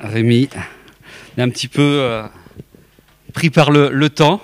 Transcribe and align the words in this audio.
Rémi. 0.00 0.48
Est 1.36 1.42
un 1.42 1.48
petit 1.48 1.68
peu 1.68 1.82
euh, 1.82 2.22
pris 3.32 3.50
par 3.50 3.70
le, 3.70 4.08
temps. 4.08 4.40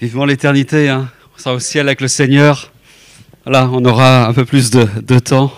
Vivement 0.00 0.24
l'éternité, 0.24 0.88
hein. 0.88 1.10
on 1.34 1.38
sera 1.38 1.54
au 1.54 1.58
ciel 1.58 1.88
avec 1.88 2.00
le 2.00 2.08
Seigneur. 2.08 2.72
Là, 3.46 3.68
on 3.72 3.84
aura 3.84 4.26
un 4.26 4.32
peu 4.32 4.44
plus 4.44 4.70
de, 4.70 5.18
temps. 5.18 5.52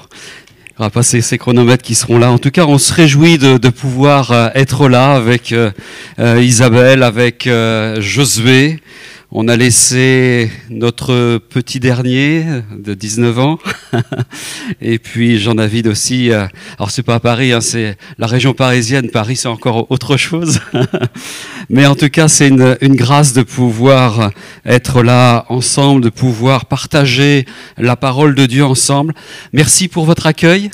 Il 0.79 0.83
n'y 0.83 0.87
aura 0.87 1.03
ces, 1.03 1.39
chronomètres 1.39 1.83
qui 1.83 1.95
seront 1.95 2.19
là. 2.19 2.31
En 2.31 2.39
tout 2.39 2.51
cas, 2.51 2.65
on 2.65 2.79
se 2.79 2.95
réjouit 2.95 3.39
de, 3.39 3.59
de 3.59 3.69
pouvoir 3.69 4.31
euh, 4.31 4.49
être 4.55 4.89
là 4.89 5.15
avec 5.15 5.53
euh, 5.53 5.71
Isabelle, 6.19 7.03
avec 7.03 7.49
Josué. 7.99 8.81
On 9.35 9.49
a 9.49 9.57
laissé 9.57 10.53
notre 10.69 11.39
petit 11.39 11.81
dernier 11.81 12.45
de 12.77 12.93
19 12.93 13.39
ans, 13.39 13.59
et 14.83 14.99
puis 14.99 15.39
Jean-David 15.39 15.87
aussi. 15.87 16.31
Alors 16.31 16.91
c'est 16.91 17.03
pas 17.03 17.15
à 17.15 17.21
Paris, 17.21 17.51
hein, 17.51 17.63
c'est 17.63 17.97
la 18.19 18.27
région 18.27 18.53
parisienne. 18.53 19.09
Paris, 19.09 19.37
c'est 19.37 19.49
encore 19.49 19.91
autre 19.91 20.19
chose. 20.19 20.61
Mais 21.71 21.87
en 21.87 21.95
tout 21.95 22.11
cas, 22.11 22.29
c'est 22.29 22.49
une, 22.49 22.77
une, 22.83 22.95
grâce 22.95 23.33
de 23.33 23.43
pouvoir 23.43 24.33
être 24.67 25.03
là 25.03 25.47
ensemble, 25.49 26.03
de 26.03 26.11
pouvoir 26.11 26.67
partager 26.67 27.47
la 27.79 27.97
parole 27.97 28.35
de 28.35 28.45
Dieu 28.45 28.67
ensemble. 28.67 29.15
Merci 29.55 29.89
pour 29.89 30.05
votre 30.05 30.27
accueil. 30.27 30.71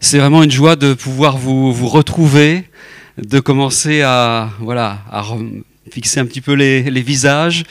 C'est 0.00 0.18
vraiment 0.18 0.42
une 0.42 0.50
joie 0.50 0.74
de 0.74 0.94
pouvoir 0.94 1.38
vous, 1.38 1.72
vous 1.72 1.88
retrouver, 1.88 2.64
de 3.24 3.38
commencer 3.38 4.02
à 4.02 4.50
voilà 4.58 4.98
à 5.12 5.22
fixer 5.90 6.20
un 6.20 6.26
petit 6.26 6.40
peu 6.40 6.54
les, 6.54 7.02
visages, 7.02 7.64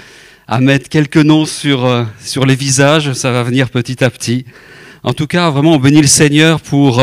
à 0.48 0.60
mettre 0.60 0.90
quelques 0.90 1.18
noms 1.18 1.46
sur, 1.46 1.86
euh, 1.86 2.04
sur 2.20 2.46
les 2.46 2.56
visages, 2.56 3.14
ça 3.14 3.32
va 3.32 3.44
venir 3.44 3.70
petit 3.70 4.04
à 4.04 4.10
petit. 4.10 4.46
En 5.04 5.14
tout 5.14 5.26
cas, 5.26 5.50
vraiment, 5.50 5.74
on 5.74 5.80
bénit 5.80 6.02
le 6.02 6.08
Seigneur 6.08 6.62
pour 6.62 7.02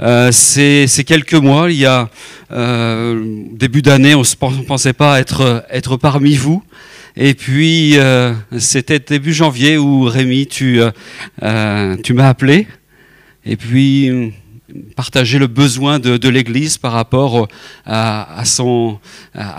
euh, 0.00 0.32
ces, 0.32 0.86
ces, 0.86 1.04
quelques 1.04 1.34
mois. 1.34 1.70
Il 1.70 1.78
y 1.78 1.86
a 1.86 2.10
euh, 2.52 3.24
début 3.52 3.80
d'année, 3.80 4.14
on 4.14 4.20
ne 4.20 4.62
pensait 4.64 4.92
pas 4.92 5.18
être, 5.18 5.64
être 5.70 5.96
parmi 5.96 6.34
vous. 6.34 6.62
Et 7.16 7.34
puis, 7.34 7.96
c'était 8.58 9.00
début 9.00 9.32
janvier 9.32 9.76
où 9.76 10.02
Rémi, 10.04 10.46
tu, 10.46 10.80
tu 11.40 12.12
m'as 12.14 12.28
appelé. 12.28 12.68
Et 13.44 13.56
puis, 13.56 14.32
partager 14.96 15.38
le 15.38 15.46
besoin 15.46 15.98
de, 15.98 16.28
l'Église 16.28 16.78
par 16.78 16.92
rapport 16.92 17.48
à, 17.86 18.42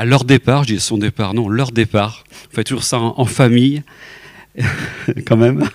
leur 0.05 0.23
départ. 0.23 0.63
Je 0.63 0.75
dis 0.75 0.79
son 0.79 0.97
départ, 0.97 1.33
non, 1.33 1.49
leur 1.49 1.71
départ. 1.71 2.23
On 2.51 2.55
fait 2.55 2.63
toujours 2.63 2.83
ça 2.83 2.99
en, 2.99 3.25
famille, 3.25 3.83
quand 5.25 5.37
même. 5.37 5.67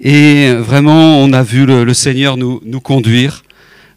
Et 0.00 0.52
vraiment, 0.52 1.20
on 1.20 1.32
a 1.32 1.42
vu 1.42 1.66
le, 1.66 1.94
Seigneur 1.94 2.36
nous, 2.36 2.60
conduire. 2.80 3.42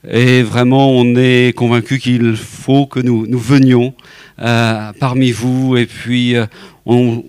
Et 0.10 0.42
vraiment, 0.42 0.92
on 0.92 1.16
est 1.16 1.56
convaincu 1.56 2.00
qu'il 2.00 2.36
faut 2.38 2.86
que 2.86 3.00
nous, 3.00 3.28
nous 3.28 3.40
venions 3.40 3.94
euh, 4.40 4.94
parmi 5.00 5.32
vous. 5.32 5.76
Et 5.76 5.86
puis, 5.86 6.36
euh, 6.36 6.46
on 6.86 7.26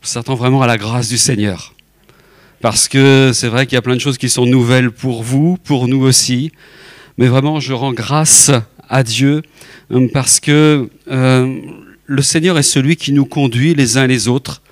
s'attend 0.00 0.34
vraiment 0.34 0.62
à 0.62 0.66
la 0.66 0.78
grâce 0.78 1.08
du 1.08 1.18
Seigneur 1.18 1.75
parce 2.66 2.88
que 2.88 3.30
c'est 3.32 3.46
vrai 3.46 3.64
qu'il 3.66 3.76
y 3.76 3.78
a 3.78 3.80
plein 3.80 3.94
de 3.94 4.00
choses 4.00 4.18
qui 4.18 4.28
sont 4.28 4.44
nouvelles 4.44 4.90
pour 4.90 5.22
vous, 5.22 5.56
pour 5.56 5.86
nous 5.86 6.02
aussi. 6.02 6.50
Mais 7.16 7.28
vraiment, 7.28 7.60
je 7.60 7.72
rends 7.72 7.92
grâce 7.92 8.50
à 8.88 9.04
Dieu 9.04 9.42
parce 10.12 10.40
que 10.40 10.90
euh, 11.08 11.60
le 12.06 12.22
Seigneur 12.22 12.58
est 12.58 12.64
celui 12.64 12.96
qui 12.96 13.12
nous 13.12 13.24
conduit 13.24 13.76
les 13.76 13.98
uns 13.98 14.08
les 14.08 14.26
autres 14.26 14.62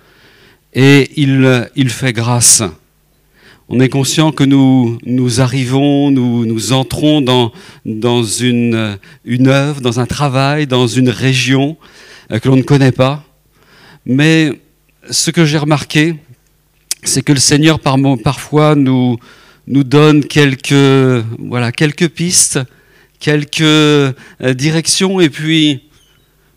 et 0.73 1.09
il, 1.15 1.89
fait 1.89 2.13
grâce. 2.13 2.65
On 3.69 3.79
est 3.79 3.91
conscient 3.91 4.33
que 4.33 4.43
nous, 4.43 4.99
arrivons, 5.41 6.11
nous, 6.11 6.73
entrons 6.73 7.21
dans, 7.21 7.53
une, 8.25 8.99
une 9.25 9.47
œuvre, 9.47 9.81
dans 9.81 10.01
un 10.01 10.07
travail, 10.07 10.67
dans 10.67 10.89
une 10.89 11.11
région 11.11 11.77
que 12.29 12.49
l'on 12.49 12.57
ne 12.57 12.63
connaît 12.63 12.91
pas. 12.91 13.23
Mais 14.05 14.51
ce 15.11 15.31
que 15.31 15.45
j'ai 15.45 15.59
remarqué, 15.59 16.17
c'est 17.09 17.23
que 17.23 17.33
le 17.33 17.41
Seigneur 17.41 17.81
par, 17.81 17.97
parfois 18.23 18.75
nous, 18.75 19.19
donne 19.67 20.25
quelques, 20.25 22.09
pistes, 22.09 22.61
quelques 23.19 23.61
euh, 23.61 24.13
directions, 24.55 25.21
et 25.21 25.31
puis, 25.31 25.85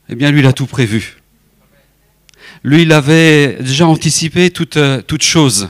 eh 0.09 0.15
bien, 0.15 0.31
lui, 0.31 0.39
il 0.39 0.45
a 0.45 0.53
tout 0.53 0.65
prévu. 0.65 1.17
Lui, 2.63 2.83
il 2.83 2.91
avait 2.91 3.57
déjà 3.59 3.87
anticipé 3.87 4.49
toute, 4.49 4.77
toute 5.07 5.23
chose. 5.23 5.69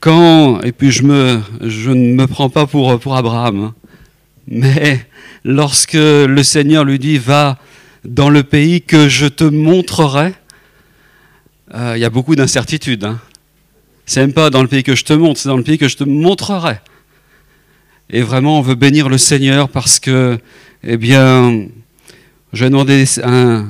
Quand, 0.00 0.60
et 0.62 0.72
puis 0.72 0.90
je, 0.90 1.02
me, 1.02 1.40
je 1.60 1.90
ne 1.90 2.14
me 2.14 2.26
prends 2.26 2.48
pas 2.48 2.66
pour, 2.66 2.98
pour 2.98 3.16
Abraham, 3.16 3.64
hein, 3.64 3.74
mais 4.48 5.06
lorsque 5.44 5.92
le 5.94 6.42
Seigneur 6.42 6.84
lui 6.84 6.98
dit, 6.98 7.18
va 7.18 7.58
dans 8.04 8.30
le 8.30 8.42
pays 8.42 8.82
que 8.82 9.08
je 9.08 9.26
te 9.26 9.44
montrerai, 9.44 10.32
euh, 11.74 11.92
il 11.96 12.00
y 12.00 12.04
a 12.04 12.10
beaucoup 12.10 12.34
d'incertitudes. 12.34 13.04
Hein. 13.04 13.20
C'est 14.10 14.22
même 14.22 14.32
pas 14.32 14.50
dans 14.50 14.62
le 14.62 14.66
pays 14.66 14.82
que 14.82 14.96
je 14.96 15.04
te 15.04 15.12
montre, 15.12 15.38
c'est 15.38 15.48
dans 15.48 15.56
le 15.56 15.62
pays 15.62 15.78
que 15.78 15.86
je 15.86 15.96
te 15.96 16.02
montrerai. 16.02 16.80
Et 18.12 18.22
vraiment, 18.22 18.58
on 18.58 18.60
veut 18.60 18.74
bénir 18.74 19.08
le 19.08 19.18
Seigneur 19.18 19.68
parce 19.68 20.00
que, 20.00 20.36
eh 20.82 20.96
bien, 20.96 21.68
je 22.52 22.64
vais 22.64 22.70
demander 22.70 23.04
un, 23.22 23.68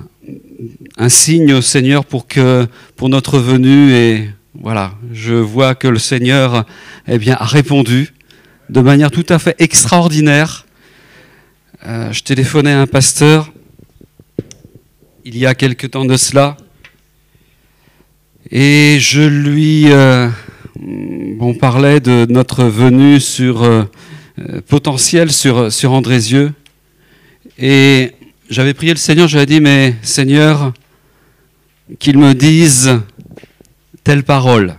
signe 1.10 1.52
au 1.52 1.60
Seigneur 1.60 2.06
pour 2.06 2.26
que, 2.26 2.66
pour 2.96 3.10
notre 3.10 3.38
venue, 3.38 3.92
et 3.92 4.30
voilà, 4.54 4.94
je 5.12 5.34
vois 5.34 5.74
que 5.74 5.88
le 5.88 5.98
Seigneur, 5.98 6.64
eh 7.06 7.18
bien, 7.18 7.36
a 7.38 7.44
répondu 7.44 8.14
de 8.70 8.80
manière 8.80 9.10
tout 9.10 9.26
à 9.28 9.38
fait 9.38 9.56
extraordinaire. 9.58 10.64
Euh, 11.86 12.14
je 12.14 12.22
téléphonais 12.22 12.72
à 12.72 12.80
un 12.80 12.86
pasteur 12.86 13.52
il 15.26 15.36
y 15.36 15.44
a 15.44 15.54
quelque 15.54 15.86
temps 15.86 16.06
de 16.06 16.16
cela. 16.16 16.56
Et 18.52 18.98
je 18.98 19.22
lui, 19.22 19.92
euh, 19.92 20.28
on 21.38 21.54
parlait 21.54 22.00
de 22.00 22.26
notre 22.28 22.64
venue 22.64 23.20
sur 23.20 23.62
euh, 23.62 23.84
potentiel 24.66 25.30
sur 25.30 25.70
sur 25.70 25.92
Andrézieux, 25.92 26.52
et 27.60 28.10
j'avais 28.48 28.74
prié 28.74 28.92
le 28.92 28.98
Seigneur, 28.98 29.28
j'avais 29.28 29.46
dit 29.46 29.60
mais 29.60 29.94
Seigneur, 30.02 30.72
qu'il 32.00 32.18
me 32.18 32.34
dise 32.34 33.00
telle 34.02 34.24
parole. 34.24 34.74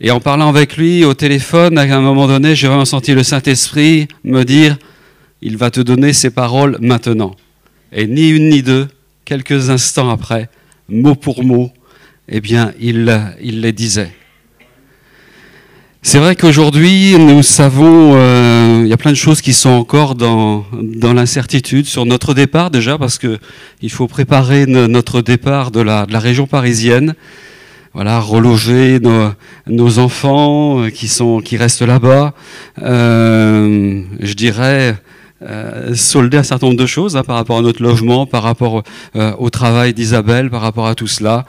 Et 0.00 0.10
en 0.10 0.18
parlant 0.18 0.48
avec 0.48 0.76
lui 0.76 1.04
au 1.04 1.14
téléphone, 1.14 1.78
à 1.78 1.82
un 1.82 2.00
moment 2.00 2.26
donné, 2.26 2.56
j'ai 2.56 2.66
vraiment 2.66 2.84
senti 2.84 3.14
le 3.14 3.22
Saint-Esprit 3.22 4.08
me 4.24 4.42
dire, 4.42 4.76
il 5.40 5.56
va 5.56 5.70
te 5.70 5.80
donner 5.80 6.12
ces 6.12 6.30
paroles 6.30 6.78
maintenant. 6.80 7.36
Et 7.92 8.08
ni 8.08 8.30
une 8.30 8.48
ni 8.48 8.62
deux, 8.62 8.88
quelques 9.24 9.70
instants 9.70 10.10
après, 10.10 10.48
mot 10.88 11.14
pour 11.14 11.44
mot, 11.44 11.72
eh 12.28 12.40
bien, 12.40 12.72
il, 12.80 13.04
les 13.40 13.72
disait. 13.72 14.12
C'est 16.02 16.18
vrai 16.18 16.36
qu'aujourd'hui, 16.36 17.16
nous 17.18 17.42
savons, 17.42 18.12
euh, 18.14 18.82
il 18.84 18.88
y 18.88 18.92
a 18.92 18.96
plein 18.96 19.10
de 19.10 19.16
choses 19.16 19.40
qui 19.40 19.52
sont 19.52 19.70
encore 19.70 20.14
dans, 20.14 20.64
l'incertitude 21.14 21.86
sur 21.86 22.06
notre 22.06 22.34
départ 22.34 22.70
déjà, 22.70 22.98
parce 22.98 23.18
que 23.18 23.38
il 23.82 23.90
faut 23.90 24.06
préparer 24.06 24.66
notre 24.66 25.22
départ 25.22 25.70
de 25.70 25.80
la, 25.80 26.06
région 26.12 26.46
parisienne. 26.46 27.14
Voilà, 27.94 28.20
reloger 28.20 29.00
nos, 29.66 29.98
enfants 29.98 30.88
qui 30.94 31.08
sont 31.08 31.40
qui 31.40 31.56
restent 31.56 31.82
là-bas. 31.82 32.34
Euh, 32.82 34.02
je 34.20 34.34
dirais 34.34 34.96
euh, 35.40 35.94
solder 35.94 36.38
un 36.38 36.42
certain 36.42 36.66
nombre 36.66 36.80
de 36.80 36.86
choses 36.86 37.16
hein, 37.16 37.22
par 37.22 37.36
rapport 37.36 37.58
à 37.58 37.62
notre 37.62 37.80
logement, 37.80 38.26
par 38.26 38.42
rapport 38.42 38.82
euh, 39.14 39.32
au 39.38 39.50
travail 39.50 39.94
d'Isabelle, 39.94 40.50
par 40.50 40.60
rapport 40.60 40.88
à 40.88 40.96
tout 40.96 41.06
cela 41.06 41.44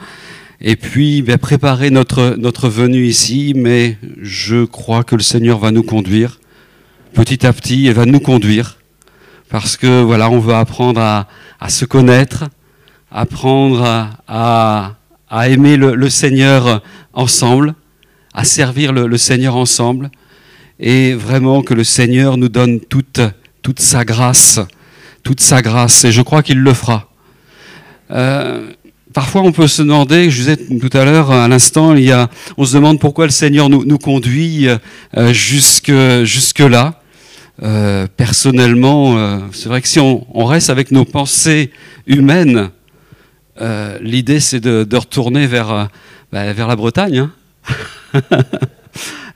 et 0.62 0.76
puis 0.76 1.22
ben, 1.22 1.38
préparer 1.38 1.90
notre, 1.90 2.36
notre 2.38 2.68
venue 2.68 3.06
ici, 3.06 3.54
mais 3.56 3.96
je 4.20 4.64
crois 4.64 5.04
que 5.04 5.16
le 5.16 5.22
Seigneur 5.22 5.58
va 5.58 5.70
nous 5.70 5.82
conduire. 5.82 6.38
Petit 7.14 7.46
à 7.46 7.52
petit 7.52 7.86
et 7.86 7.92
va 7.92 8.04
nous 8.04 8.20
conduire. 8.20 8.78
Parce 9.48 9.76
que 9.76 10.02
voilà, 10.02 10.30
on 10.30 10.38
veut 10.38 10.54
apprendre 10.54 11.00
à, 11.00 11.26
à 11.60 11.70
se 11.70 11.84
connaître, 11.86 12.44
apprendre 13.10 13.82
à, 13.82 14.10
à, 14.28 14.96
à 15.30 15.48
aimer 15.48 15.76
le, 15.76 15.94
le, 15.94 16.10
Seigneur 16.10 16.82
ensemble, 17.14 17.74
à 18.34 18.44
servir 18.44 18.92
le, 18.92 19.06
le, 19.06 19.16
Seigneur 19.16 19.56
ensemble. 19.56 20.10
Et 20.78 21.14
vraiment 21.14 21.62
que 21.62 21.74
le 21.74 21.84
Seigneur 21.84 22.36
nous 22.36 22.48
donne 22.48 22.80
toute, 22.80 23.20
toute 23.62 23.80
sa 23.80 24.04
grâce, 24.04 24.60
toute 25.22 25.40
sa 25.40 25.62
grâce. 25.62 26.04
Et 26.04 26.12
je 26.12 26.22
crois 26.22 26.42
qu'il 26.42 26.60
le 26.60 26.74
fera. 26.74 27.10
Euh, 28.10 28.72
Parfois, 29.12 29.42
on 29.42 29.50
peut 29.50 29.66
se 29.66 29.82
demander, 29.82 30.30
je 30.30 30.36
disais 30.36 30.56
tout 30.56 30.96
à 30.96 31.04
l'heure, 31.04 31.32
à 31.32 31.48
l'instant, 31.48 31.96
il 31.96 32.04
y 32.04 32.12
a, 32.12 32.30
on 32.56 32.64
se 32.64 32.74
demande 32.74 33.00
pourquoi 33.00 33.24
le 33.24 33.32
Seigneur 33.32 33.68
nous, 33.68 33.84
nous 33.84 33.98
conduit 33.98 34.68
euh, 34.68 35.32
jusque, 35.32 35.92
jusque 36.22 36.60
là. 36.60 37.00
Euh, 37.62 38.06
personnellement, 38.16 39.18
euh, 39.18 39.38
c'est 39.52 39.68
vrai 39.68 39.82
que 39.82 39.88
si 39.88 39.98
on, 39.98 40.44
reste 40.44 40.70
avec 40.70 40.92
nos 40.92 41.04
pensées 41.04 41.72
humaines, 42.06 42.70
l'idée 44.00 44.40
c'est 44.40 44.60
de, 44.60 44.84
de, 44.84 44.96
retourner 44.96 45.46
vers, 45.46 45.88
bah, 46.32 46.52
vers 46.52 46.68
la 46.68 46.76
Bretagne. 46.76 47.28
Hein 48.14 48.22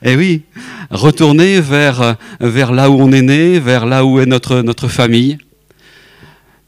Et 0.03 0.15
oui, 0.15 0.43
retourner 0.89 1.59
vers, 1.59 2.15
vers 2.39 2.71
là 2.71 2.89
où 2.89 3.01
on 3.01 3.11
est 3.11 3.21
né, 3.21 3.59
vers 3.59 3.85
là 3.85 4.05
où 4.05 4.19
est 4.19 4.25
notre, 4.25 4.61
notre 4.61 4.87
famille. 4.87 5.37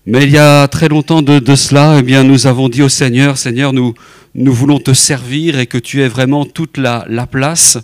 Mais 0.09 0.23
il 0.23 0.31
y 0.31 0.37
a 0.37 0.69
très 0.69 0.87
longtemps 0.87 1.21
de, 1.21 1.55
cela, 1.55 1.97
eh 1.99 2.01
bien, 2.01 2.23
nous 2.23 2.47
avons 2.47 2.69
dit 2.69 2.81
au 2.81 2.87
Seigneur, 2.87 3.37
Seigneur, 3.37 3.73
nous, 3.73 3.93
nous 4.35 4.53
voulons 4.53 4.79
te 4.79 4.93
servir 4.93 5.59
et 5.59 5.67
que 5.67 5.77
tu 5.77 6.01
aies 6.01 6.07
vraiment 6.07 6.45
toute 6.45 6.77
la, 6.77 7.03
la 7.09 7.27
place, 7.27 7.77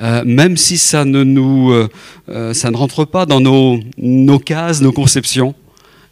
euh, 0.00 0.22
même 0.24 0.56
si 0.56 0.78
ça 0.78 1.04
ne, 1.04 1.22
nous, 1.22 1.70
euh, 1.70 1.90
euh, 2.30 2.54
ça 2.54 2.70
ne 2.70 2.78
rentre 2.78 3.04
pas 3.04 3.26
dans 3.26 3.42
nos, 3.42 3.78
nos 3.98 4.38
cases, 4.38 4.80
nos 4.80 4.90
conceptions. 4.90 5.54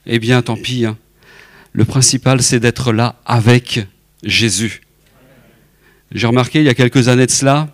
Eh 0.04 0.18
bien, 0.18 0.42
tant 0.42 0.54
pis. 0.54 0.84
Hein. 0.84 0.98
Le 1.72 1.86
principal, 1.86 2.42
c'est 2.42 2.60
d'être 2.60 2.92
là 2.92 3.16
avec 3.24 3.86
Jésus. 4.22 4.82
J'ai 6.12 6.26
remarqué 6.26 6.58
il 6.58 6.66
y 6.66 6.68
a 6.68 6.74
quelques 6.74 7.08
années 7.08 7.24
de 7.24 7.30
cela, 7.30 7.68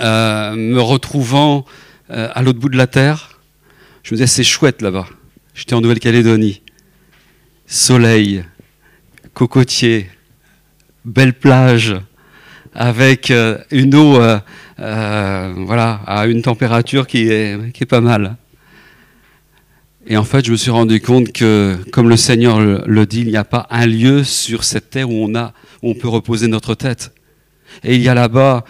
me 0.00 0.78
retrouvant 0.78 1.66
à 2.08 2.40
l'autre 2.40 2.58
bout 2.58 2.70
de 2.70 2.78
la 2.78 2.86
terre, 2.86 3.38
je 4.02 4.14
me 4.14 4.16
disais, 4.16 4.26
c'est 4.26 4.44
chouette 4.44 4.80
là-bas. 4.80 5.08
J'étais 5.54 5.74
en 5.74 5.82
Nouvelle-Calédonie 5.82 6.62
soleil, 7.70 8.44
cocotier, 9.32 10.10
belle 11.04 11.32
plage, 11.32 11.96
avec 12.74 13.30
euh, 13.30 13.58
une 13.70 13.94
eau 13.94 14.20
euh, 14.20 14.38
euh, 14.80 15.54
voilà, 15.56 16.00
à 16.04 16.26
une 16.26 16.42
température 16.42 17.06
qui 17.06 17.28
est, 17.28 17.86
pas 17.88 18.00
mal. 18.00 18.36
Et 20.06 20.16
en 20.16 20.24
fait, 20.24 20.44
je 20.44 20.50
me 20.50 20.56
suis 20.56 20.72
rendu 20.72 21.00
compte 21.00 21.32
que, 21.32 21.76
comme 21.92 22.08
le 22.08 22.16
Seigneur 22.16 22.60
le, 22.60 23.06
dit, 23.06 23.20
il 23.20 23.28
n'y 23.28 23.36
a 23.36 23.44
pas 23.44 23.68
un 23.70 23.86
lieu 23.86 24.24
sur 24.24 24.64
cette 24.64 24.90
terre 24.90 25.08
où 25.08 25.30
on 25.82 25.94
peut 25.94 26.08
reposer 26.08 26.48
notre 26.48 26.74
tête. 26.74 27.14
Et 27.84 27.94
il 27.94 28.02
y 28.02 28.08
a 28.08 28.14
là-bas, 28.14 28.64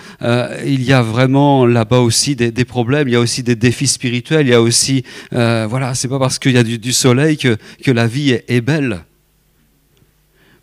il 0.64 0.82
y 0.82 0.93
a 0.93 1.02
vraiment 1.02 1.67
là-bas 1.67 2.00
aussi 2.00 2.37
des, 2.37 2.64
problèmes, 2.64 3.08
il 3.08 3.12
y 3.12 3.17
a 3.17 3.20
aussi 3.20 3.43
des 3.43 3.56
défis 3.56 3.87
spirituels, 3.87 4.47
il 4.47 4.50
y 4.50 4.55
a 4.55 4.62
aussi, 4.62 5.05
voilà, 5.31 5.94
c'est 5.94 6.08
pas 6.08 6.19
parce 6.19 6.38
qu'il 6.38 6.52
y 6.52 6.58
a 6.58 6.62
du, 6.62 6.93
soleil 6.93 7.37
que, 7.37 7.56
que, 7.82 7.91
la 7.91 8.06
vie 8.06 8.31
est, 8.31 8.44
est, 8.49 8.61
belle. 8.61 9.05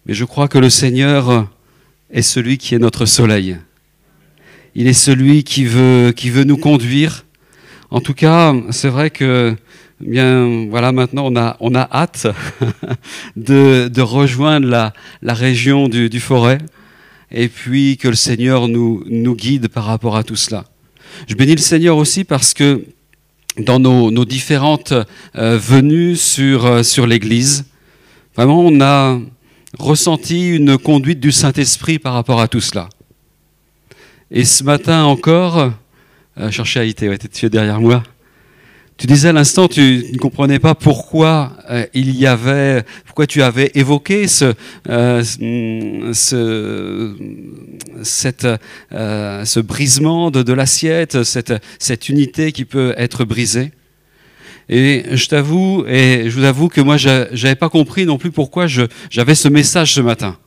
Mais 0.05 0.13
je 0.13 0.23
crois 0.23 0.47
que 0.47 0.57
le 0.57 0.69
Seigneur 0.69 1.47
est 2.11 2.21
celui 2.21 2.57
qui 2.57 2.75
est 2.75 2.79
notre 2.79 3.05
soleil. 3.05 3.57
Il 4.75 4.87
est 4.87 4.93
celui 4.93 5.43
qui 5.43 5.65
veut, 5.65 6.13
qui 6.15 6.29
veut 6.29 6.43
nous 6.43 6.57
conduire. 6.57 7.25
En 7.89 7.99
tout 7.99 8.13
cas, 8.13 8.53
c'est 8.69 8.89
vrai 8.89 9.09
que, 9.09 9.55
bien, 9.99 10.67
voilà, 10.69 10.91
maintenant 10.91 11.25
on 11.25 11.35
a, 11.35 11.57
on 11.59 11.73
a 11.73 11.87
hâte 11.91 12.27
de, 13.35 13.87
de 13.87 14.01
rejoindre 14.01 14.67
la, 14.67 14.93
la 15.21 15.33
région 15.33 15.87
du, 15.89 16.09
du 16.09 16.19
forêt 16.19 16.59
et 17.31 17.47
puis 17.47 17.97
que 17.97 18.07
le 18.07 18.15
Seigneur 18.15 18.68
nous, 18.68 19.35
guide 19.35 19.68
par 19.68 19.85
rapport 19.85 20.15
à 20.15 20.24
tout 20.24 20.35
cela. 20.35 20.65
Je 21.27 21.35
bénis 21.35 21.56
le 21.56 21.62
Seigneur 21.62 21.97
aussi 21.97 22.24
parce 22.24 22.53
que 22.53 22.85
dans 23.57 23.79
nos, 23.79 24.25
différentes 24.25 24.94
euh, 25.35 25.57
venues 25.57 26.15
sur, 26.15 26.65
euh, 26.65 26.83
sur 26.83 27.07
l'Église, 27.07 27.65
vraiment 28.35 28.62
on 28.62 28.81
a 28.81 29.19
ressenti 29.79 30.50
une 30.50 30.77
conduite 30.77 31.19
du 31.19 31.31
Saint-Esprit 31.31 32.00
par 32.00 32.13
rapport 32.13 32.39
à 32.39 32.47
tout 32.47 32.62
cela. 32.62 32.89
Et 34.30 34.45
ce 34.45 34.63
matin 34.63 35.06
encore, 35.06 35.71
euh, 36.38 36.51
chercher 36.51 36.81
à 36.81 36.83
ouais, 36.83 37.18
tu 37.18 37.45
es 37.45 37.50
derrière 37.50 37.80
moi? 37.80 38.03
Tu 38.97 39.05
disais 39.05 39.29
à 39.29 39.33
l'instant, 39.33 39.67
tu 39.67 40.05
ne 40.11 40.17
comprenais 40.17 40.57
pas 40.57 40.73
pourquoi 40.73 41.53
euh, 41.69 41.85
il 41.94 42.17
y 42.17 42.25
avait, 42.25 42.83
pourquoi 43.05 43.27
tu 43.27 43.44
avais 43.44 43.69
évoqué 43.75 44.27
ce, 44.27 44.55
euh, 44.89 45.23
ce, 45.23 47.15
euh, 48.91 49.45
ce 49.45 49.59
brisement 49.59 50.31
de, 50.31 50.41
de 50.41 50.51
l'assiette, 50.51 51.21
cette, 51.23 51.53
cette 51.77 52.09
unité 52.09 52.51
qui 52.51 52.65
peut 52.65 52.95
être 52.97 53.23
brisée. 53.23 53.71
Et 54.67 55.03
je 55.11 55.27
t'avoue, 55.27 55.85
et 55.88 56.23
je 56.31 56.35
vous 56.35 56.45
avoue 56.45 56.67
que 56.67 56.81
moi, 56.81 56.97
je 56.97 57.29
n'avais 57.29 57.55
pas 57.55 57.69
compris 57.69 58.07
non 58.07 58.17
plus 58.17 58.31
pourquoi 58.31 58.65
j'avais 58.65 59.35
ce 59.35 59.47
message 59.47 59.94
ce 59.94 60.01
matin. 60.01 60.39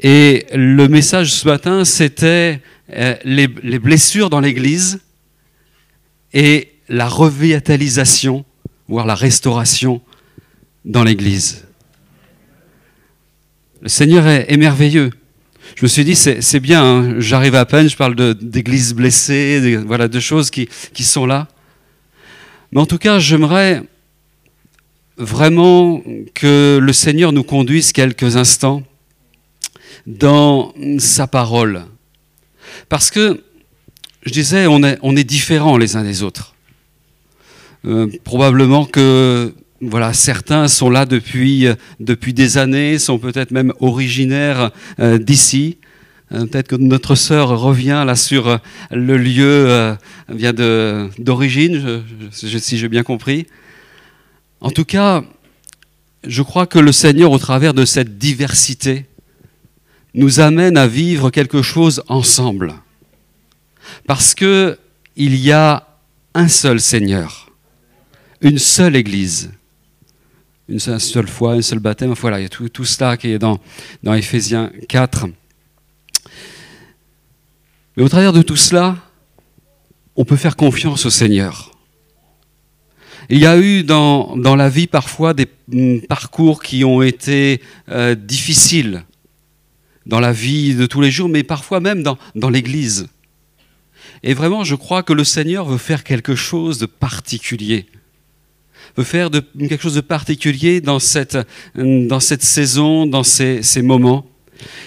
Et 0.00 0.46
le 0.52 0.88
message 0.88 1.32
ce 1.32 1.46
matin, 1.46 1.84
c'était 1.84 2.60
les, 3.24 3.48
les 3.62 3.78
blessures 3.78 4.30
dans 4.30 4.40
l'Église 4.40 4.98
et 6.34 6.72
la 6.88 7.08
revitalisation, 7.08 8.44
voire 8.88 9.06
la 9.06 9.14
restauration 9.14 10.00
dans 10.84 11.04
l'Église. 11.04 11.66
Le 13.82 13.88
Seigneur 13.88 14.26
est, 14.26 14.56
merveilleux. 14.56 15.10
Je 15.76 15.84
me 15.84 15.88
suis 15.88 16.04
dit, 16.04 16.16
c'est 16.16 16.60
bien, 16.60 16.82
hein. 16.82 17.14
j'arrive 17.18 17.54
à 17.54 17.66
peine, 17.66 17.88
je 17.88 17.96
parle 17.96 18.16
d'églises 18.34 18.94
blessées, 18.94 19.76
voilà, 19.76 20.08
de 20.08 20.18
choses 20.18 20.50
qui, 20.50 20.68
sont 21.04 21.26
là. 21.26 21.46
Mais 22.72 22.80
en 22.80 22.86
tout 22.86 22.98
cas, 22.98 23.18
j'aimerais 23.18 23.82
vraiment 25.16 26.02
que 26.34 26.78
le 26.80 26.92
Seigneur 26.92 27.32
nous 27.32 27.44
conduise 27.44 27.92
quelques 27.92 28.36
instants 28.36 28.82
dans 30.06 30.72
sa 30.98 31.26
parole. 31.26 31.84
Parce 32.88 33.10
que, 33.10 33.42
je 34.24 34.32
disais, 34.32 34.66
on 34.66 34.82
est 34.82 35.24
différents 35.24 35.76
les 35.76 35.96
uns 35.96 36.02
des 36.02 36.22
autres. 36.22 36.54
Euh, 37.88 38.06
probablement 38.22 38.84
que 38.84 39.54
voilà, 39.80 40.12
certains 40.12 40.68
sont 40.68 40.90
là 40.90 41.06
depuis, 41.06 41.66
depuis 42.00 42.34
des 42.34 42.58
années, 42.58 42.98
sont 42.98 43.18
peut-être 43.18 43.50
même 43.50 43.72
originaires 43.80 44.72
euh, 45.00 45.16
d'ici. 45.16 45.78
Euh, 46.32 46.44
peut-être 46.44 46.68
que 46.68 46.76
notre 46.76 47.14
sœur 47.14 47.48
revient 47.58 48.02
là 48.06 48.14
sur 48.14 48.58
le 48.90 49.16
lieu 49.16 49.96
vient 50.28 50.52
d'origine, 50.52 52.02
si 52.30 52.78
j'ai 52.78 52.88
bien 52.88 53.02
compris. 53.02 53.46
En 54.60 54.70
tout 54.70 54.84
cas, 54.84 55.24
je 56.26 56.42
crois 56.42 56.66
que 56.66 56.78
le 56.78 56.92
Seigneur, 56.92 57.30
au 57.30 57.38
travers 57.38 57.72
de 57.72 57.86
cette 57.86 58.18
diversité, 58.18 59.06
nous 60.12 60.40
amène 60.40 60.76
à 60.76 60.86
vivre 60.86 61.30
quelque 61.30 61.62
chose 61.62 62.02
ensemble. 62.08 62.74
Parce 64.06 64.34
que 64.34 64.76
il 65.16 65.36
y 65.36 65.52
a 65.52 65.86
un 66.34 66.48
seul 66.48 66.80
Seigneur 66.80 67.47
une 68.40 68.58
seule 68.58 68.96
Église, 68.96 69.50
une 70.68 70.78
seule 70.78 71.28
foi, 71.28 71.54
un 71.54 71.62
seul 71.62 71.78
baptême. 71.78 72.12
Voilà, 72.12 72.40
il 72.40 72.44
y 72.44 72.46
a 72.46 72.48
tout, 72.48 72.84
cela 72.84 73.16
qui 73.16 73.30
est 73.30 73.38
dans, 73.38 73.58
dans 74.02 74.14
Éphésiens 74.14 74.70
4. 74.88 75.26
Mais 77.96 78.02
au 78.02 78.08
travers 78.08 78.32
de 78.32 78.42
tout 78.42 78.56
cela, 78.56 78.96
on 80.14 80.24
peut 80.24 80.36
faire 80.36 80.56
confiance 80.56 81.06
au 81.06 81.10
Seigneur. 81.10 81.72
Il 83.30 83.38
y 83.38 83.46
a 83.46 83.58
eu 83.58 83.82
dans, 83.82 84.36
la 84.36 84.68
vie 84.68 84.86
parfois 84.86 85.34
des 85.34 85.46
mm, 85.68 86.00
parcours 86.08 86.62
qui 86.62 86.84
ont 86.84 87.02
été 87.02 87.60
euh, 87.90 88.14
difficiles 88.14 89.04
dans 90.06 90.20
la 90.20 90.32
vie 90.32 90.74
de 90.74 90.86
tous 90.86 91.00
les 91.00 91.10
jours, 91.10 91.28
mais 91.28 91.42
parfois 91.42 91.80
même 91.80 92.02
dans, 92.02 92.18
dans 92.34 92.48
l'Église. 92.48 93.08
Et 94.22 94.32
vraiment, 94.32 94.64
je 94.64 94.74
crois 94.74 95.02
que 95.02 95.12
le 95.12 95.24
Seigneur 95.24 95.66
veut 95.66 95.78
faire 95.78 96.04
quelque 96.04 96.34
chose 96.34 96.78
de 96.78 96.86
particulier 96.86 97.86
veut 98.96 99.04
faire 99.04 99.30
quelque 99.30 99.82
chose 99.82 99.94
de 99.94 100.00
particulier 100.00 100.80
dans 100.80 100.98
cette, 100.98 101.38
dans 101.74 102.20
cette 102.20 102.42
saison, 102.42 103.06
dans 103.06 103.22
ces, 103.22 103.62
ces 103.62 103.82
moments. 103.82 104.26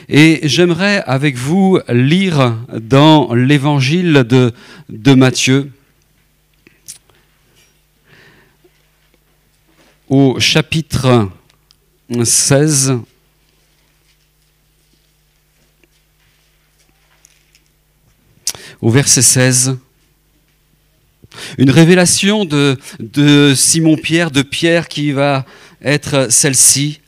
Et 0.10 0.42
j'aimerais 0.44 1.04
avec 1.06 1.36
vous 1.36 1.80
lire 1.88 2.58
dans 2.74 3.34
l'évangile 3.34 4.26
de, 4.28 4.52
de 4.90 5.14
Matthieu, 5.14 5.72
au 10.10 10.40
chapitre 10.40 11.30
16, 12.24 12.98
au 18.82 18.90
verset 18.90 19.22
16. 19.22 19.78
Une 21.58 21.70
révélation 21.70 22.46
de, 22.46 22.78
Simon-Pierre, 23.56 24.32
de 24.32 24.42
Pierre 24.42 24.88
qui 24.88 25.12
va 25.12 25.46
être 25.82 26.32
celle-ci. 26.32 27.00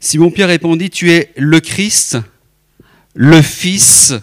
Simon-Pierre 0.00 0.48
répondit, 0.48 0.90
Tu 0.90 1.12
es 1.12 1.32
le 1.36 1.60
Christ, 1.60 2.18
le 3.14 3.40
Fils 3.40 4.14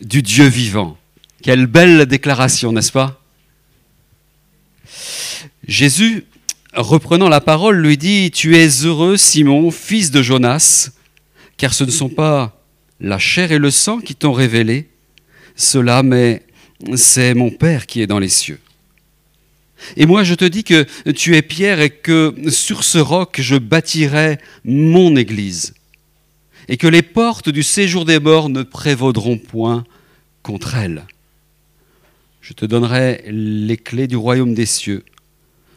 du 0.00 0.22
Dieu 0.22 0.46
vivant. 0.46 0.96
Quelle 1.42 1.66
belle 1.66 2.06
déclaration, 2.06 2.72
n'est-ce 2.72 2.92
pas? 2.92 3.20
Jésus, 5.66 6.24
reprenant 6.74 7.28
la 7.28 7.40
parole, 7.40 7.76
lui 7.76 7.96
dit, 7.96 8.30
Tu 8.32 8.56
es 8.56 8.68
heureux, 8.84 9.16
Simon, 9.16 9.70
fils 9.70 10.10
de 10.10 10.22
Jonas, 10.22 10.90
car 11.56 11.72
ce 11.72 11.84
ne 11.84 11.90
sont 11.90 12.08
pas 12.08 12.60
la 13.00 13.18
chair 13.18 13.52
et 13.52 13.58
le 13.58 13.70
sang 13.70 14.00
qui 14.00 14.14
t'ont 14.14 14.32
révélé 14.32 14.88
cela, 15.56 16.02
mais 16.02 16.42
c'est 16.96 17.34
mon 17.34 17.50
Père 17.50 17.86
qui 17.86 18.02
est 18.02 18.06
dans 18.06 18.18
les 18.18 18.28
cieux. 18.28 18.60
Et 19.96 20.06
moi, 20.06 20.22
je 20.22 20.34
te 20.34 20.44
dis 20.44 20.64
que 20.64 20.86
tu 21.12 21.36
es 21.36 21.42
Pierre 21.42 21.80
et 21.80 21.90
que 21.90 22.34
sur 22.48 22.84
ce 22.84 22.98
roc, 22.98 23.40
je 23.40 23.56
bâtirai 23.56 24.38
mon 24.64 25.16
Église. 25.16 25.74
Et 26.68 26.76
que 26.76 26.86
les 26.86 27.02
portes 27.02 27.48
du 27.48 27.62
séjour 27.62 28.04
des 28.04 28.20
morts 28.20 28.48
ne 28.48 28.62
prévaudront 28.62 29.38
point 29.38 29.84
contre 30.42 30.76
elle. 30.76 31.04
Je 32.40 32.52
te 32.52 32.64
donnerai 32.64 33.24
les 33.26 33.76
clés 33.76 34.06
du 34.06 34.16
royaume 34.16 34.54
des 34.54 34.66
cieux. 34.66 35.04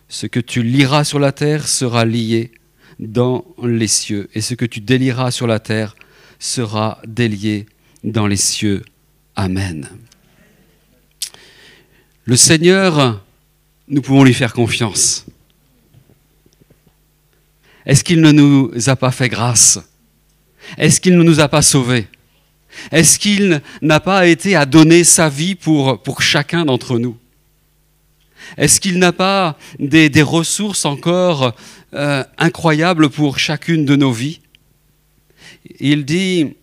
Ce 0.08 0.28
que 0.28 0.40
tu 0.40 0.62
liras 0.62 1.04
sur 1.04 1.20
la 1.20 1.32
terre 1.32 1.68
sera 1.68 2.06
lié 2.06 2.52
dans 3.00 3.46
les 3.64 3.88
cieux, 3.88 4.30
et 4.34 4.42
ce 4.42 4.54
que 4.54 4.66
tu 4.66 4.80
délieras 4.80 5.32
sur 5.32 5.48
la 5.48 5.60
terre 5.60 5.96
sera 6.40 7.02
délié 7.06 7.66
dans 8.04 8.28
les 8.28 8.38
cieux. 8.38 8.84
Amen. 9.36 9.90
Le 12.28 12.36
Seigneur, 12.36 13.24
nous 13.88 14.02
pouvons 14.02 14.24
lui 14.24 14.34
faire 14.34 14.52
confiance. 14.54 15.28
Est-ce 17.86 18.04
qu'il 18.04 18.20
ne 18.22 18.32
nous 18.32 18.72
a 18.88 18.96
pas 18.96 19.12
fait 19.12 19.30
grâce? 19.30 19.80
Est-ce 20.80 21.00
qu'il 21.00 21.16
ne 21.18 21.22
nous 21.22 21.40
a 21.40 21.48
pas 21.48 21.62
sauvés? 21.62 22.08
Est-ce 22.92 23.20
qu'il 23.20 23.62
n'a 23.84 24.00
pas 24.00 24.26
été 24.26 24.56
à 24.56 24.66
donner 24.66 25.04
sa 25.04 25.30
vie 25.30 25.54
pour, 25.54 26.02
pour 26.02 26.24
chacun 26.24 26.66
d'entre 26.66 26.98
nous? 26.98 27.16
Est-ce 28.58 28.82
qu'il 28.82 28.98
n'a 28.98 29.12
pas 29.12 29.58
des, 29.78 30.10
des, 30.10 30.24
ressources 30.24 30.86
encore 30.86 31.54
euh, 31.94 32.24
incroyables 32.40 33.10
pour 33.10 33.38
chacune 33.38 33.86
de 33.86 33.96
nos 33.96 34.12
vies? 34.12 34.40
Il 35.80 36.06
dit, 36.06 36.56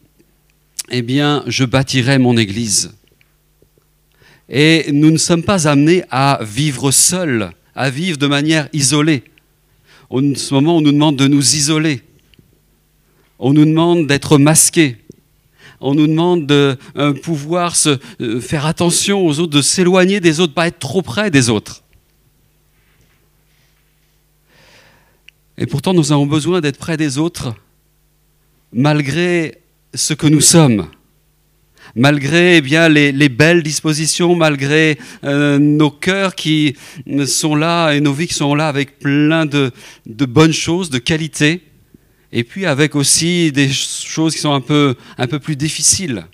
eh 0.91 1.03
bien, 1.03 1.45
je 1.47 1.65
bâtirai 1.65 2.19
mon 2.19 2.37
Église. 2.37 2.93
Et 4.49 4.91
nous 4.93 5.11
ne 5.11 5.17
sommes 5.17 5.43
pas 5.43 5.69
amenés 5.69 6.05
à 6.11 6.41
vivre 6.43 6.91
seuls, 6.91 7.53
à 7.75 7.91
vivre 7.91 8.19
de 8.19 8.27
manière 8.27 8.69
isolée. 8.73 9.25
En 10.11 10.35
ce 10.35 10.53
moment, 10.55 10.77
on 10.77 10.81
nous 10.81 10.93
demande 10.93 11.17
de 11.17 11.27
nous 11.27 11.55
isoler. 11.57 12.03
On 13.39 13.53
nous 13.53 13.65
demande 13.65 14.07
d'être 14.07 14.39
masqués. 14.39 14.99
On 15.81 15.95
nous 15.95 16.07
demande 16.07 16.47
de 16.47 16.77
euh, 16.97 17.13
pouvoir 17.13 17.75
se, 17.75 17.99
euh, 18.21 18.41
faire 18.41 18.67
attention 18.67 19.27
aux 19.27 19.41
autres, 19.41 19.53
de 19.53 19.63
s'éloigner 19.63 20.21
des 20.21 20.39
autres, 20.39 20.55
pas 20.55 20.69
être 20.69 20.79
trop 20.79 21.03
près 21.03 21.31
des 21.31 21.49
autres. 21.49 21.83
Et 25.59 25.67
pourtant, 25.67 25.93
nous 25.93 26.13
avons 26.13 26.27
besoin 26.27 26.61
d'être 26.61 26.79
près 26.79 26.97
des 26.97 27.19
autres, 27.19 27.55
malgré 28.73 29.59
ce 29.95 30.15
que 30.15 30.27
nous 30.27 30.41
sommes 30.41 30.89
malgré 31.95 32.57
eh 32.57 32.61
bien, 32.61 32.89
les, 32.89 33.13
les, 33.13 33.29
belles 33.29 33.63
dispositions, 33.63 34.35
malgré 34.35 34.99
euh, 35.25 35.59
nos 35.59 35.91
cœurs 35.91 36.35
qui 36.35 36.77
sont 37.27 37.55
là 37.55 37.93
et 37.93 38.01
nos 38.01 38.13
vies 38.13 38.27
qui 38.27 38.35
sont 38.35 38.55
là 38.55 38.69
avec 38.69 38.99
plein 38.99 39.47
de, 39.47 39.73
bonnes 40.07 40.53
choses, 40.53 40.91
de 40.91 40.99
qualités, 40.99 41.63
et 42.33 42.45
puis 42.45 42.65
avec 42.67 42.95
aussi 42.95 43.53
des 43.53 43.71
choses 43.71 44.35
qui 44.35 44.41
sont 44.41 44.55
un 44.55 44.61
peu, 44.61 44.97
plus 45.41 45.57
difficiles. 45.57 46.27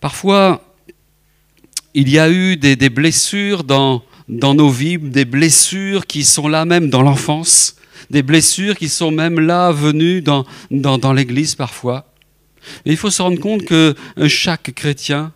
Parfois, 0.00 0.64
il 1.92 2.08
y 2.08 2.18
a 2.18 2.30
eu 2.30 2.56
des, 2.56 2.76
des 2.76 2.88
blessures 2.88 3.64
dans, 3.64 4.02
dans 4.28 4.54
nos 4.54 4.70
vies, 4.70 4.96
des 4.96 5.24
blessures 5.24 6.06
qui 6.06 6.24
sont 6.24 6.48
là 6.48 6.64
même 6.64 6.88
dans 6.88 7.02
l'enfance, 7.02 7.76
des 8.10 8.22
blessures 8.22 8.76
qui 8.76 8.88
sont 8.88 9.12
même 9.12 9.38
là 9.38 9.70
venues 9.70 10.20
dans, 10.20 11.12
l'Église 11.12 11.54
parfois. 11.54 12.12
Mais 12.84 12.92
il 12.92 12.96
faut 12.98 13.10
se 13.10 13.22
rendre 13.22 13.40
compte 13.40 13.64
que 13.64 13.94
chaque 14.26 14.74
chrétien 14.74 15.32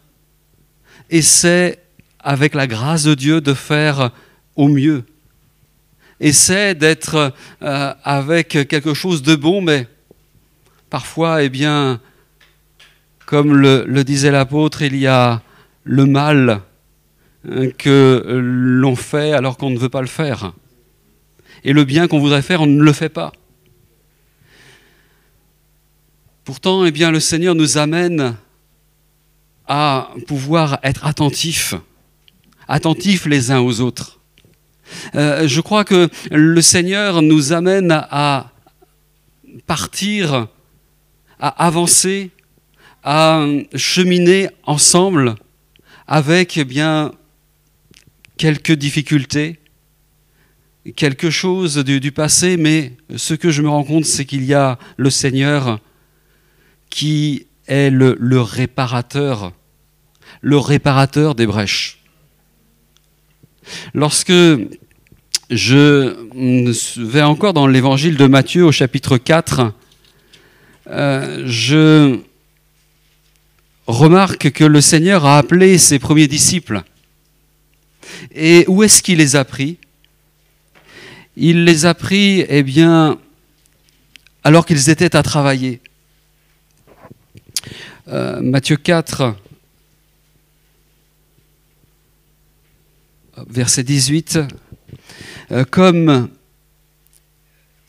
essaie, 1.08 1.78
avec 2.20 2.54
la 2.54 2.66
grâce 2.66 3.04
de 3.04 3.14
Dieu, 3.14 3.40
de 3.40 3.54
faire 3.54 4.10
au 4.56 4.68
mieux. 4.68 5.04
Essaie 6.20 6.74
d'être 6.74 7.32
euh, 7.62 7.94
avec 8.02 8.48
quelque 8.48 8.94
chose 8.94 9.22
de 9.22 9.34
bon, 9.34 9.60
mais 9.60 9.86
parfois, 10.90 11.42
eh 11.42 11.48
bien, 11.48 12.00
comme 13.26 13.54
le, 13.54 13.84
le 13.86 14.04
disait 14.04 14.30
l'apôtre, 14.30 14.82
il 14.82 14.96
y 14.96 15.06
a 15.06 15.42
le 15.82 16.06
mal 16.06 16.60
hein, 17.50 17.68
que 17.76 18.24
l'on 18.26 18.96
fait 18.96 19.32
alors 19.32 19.56
qu'on 19.56 19.70
ne 19.70 19.78
veut 19.78 19.88
pas 19.88 20.00
le 20.00 20.06
faire 20.06 20.52
et 21.64 21.72
le 21.72 21.84
bien 21.84 22.06
qu'on 22.08 22.20
voudrait 22.20 22.42
faire, 22.42 22.60
on 22.60 22.66
ne 22.66 22.82
le 22.82 22.92
fait 22.92 23.08
pas. 23.08 23.32
Pourtant, 26.44 26.84
eh 26.84 26.90
bien, 26.90 27.10
le 27.10 27.20
Seigneur 27.20 27.54
nous 27.54 27.78
amène 27.78 28.36
à 29.66 30.10
pouvoir 30.26 30.78
être 30.82 31.06
attentifs, 31.06 31.74
attentifs 32.68 33.24
les 33.24 33.50
uns 33.50 33.60
aux 33.60 33.80
autres. 33.80 34.20
Euh, 35.14 35.48
je 35.48 35.60
crois 35.62 35.84
que 35.84 36.10
le 36.30 36.60
Seigneur 36.60 37.22
nous 37.22 37.54
amène 37.54 37.90
à 37.90 38.52
partir, 39.66 40.48
à 41.40 41.48
avancer, 41.66 42.30
à 43.02 43.46
cheminer 43.74 44.50
ensemble 44.64 45.36
avec 46.06 46.58
eh 46.58 46.64
bien 46.64 47.12
quelques 48.36 48.72
difficultés, 48.72 49.58
quelque 50.92 51.30
chose 51.30 51.78
du, 51.78 52.12
passé, 52.12 52.56
mais 52.56 52.92
ce 53.16 53.34
que 53.34 53.50
je 53.50 53.62
me 53.62 53.68
rends 53.68 53.84
compte, 53.84 54.04
c'est 54.04 54.24
qu'il 54.24 54.44
y 54.44 54.54
a 54.54 54.78
le 54.96 55.10
Seigneur 55.10 55.80
qui 56.90 57.46
est 57.66 57.90
le, 57.90 58.16
le, 58.20 58.40
réparateur, 58.40 59.52
le 60.40 60.58
réparateur 60.58 61.34
des 61.34 61.46
brèches. 61.46 62.00
Lorsque 63.94 64.32
je 65.50 66.16
vais 67.00 67.22
encore 67.22 67.54
dans 67.54 67.66
l'évangile 67.66 68.16
de 68.16 68.26
Matthieu 68.26 68.64
au 68.64 68.72
chapitre 68.72 69.16
4, 69.16 69.72
euh, 70.90 71.42
je 71.46 72.18
remarque 73.86 74.50
que 74.50 74.64
le 74.64 74.80
Seigneur 74.80 75.24
a 75.24 75.38
appelé 75.38 75.78
ses 75.78 75.98
premiers 75.98 76.28
disciples. 76.28 76.82
Et 78.34 78.64
où 78.68 78.82
est-ce 78.82 79.02
qu'il 79.02 79.18
les 79.18 79.36
a 79.36 79.44
pris? 79.44 79.78
Il 81.36 81.64
les 81.64 81.86
a 81.86 81.94
pris, 81.94 82.44
eh 82.48 82.62
bien, 82.62 83.18
alors 84.44 84.66
qu'ils 84.66 84.90
étaient 84.90 85.16
à 85.16 85.22
travailler. 85.22 85.80
Euh, 88.08 88.40
Matthieu 88.40 88.76
4, 88.76 89.34
verset 93.48 93.82
18, 93.82 94.38
euh, 95.50 95.64
comme 95.64 96.28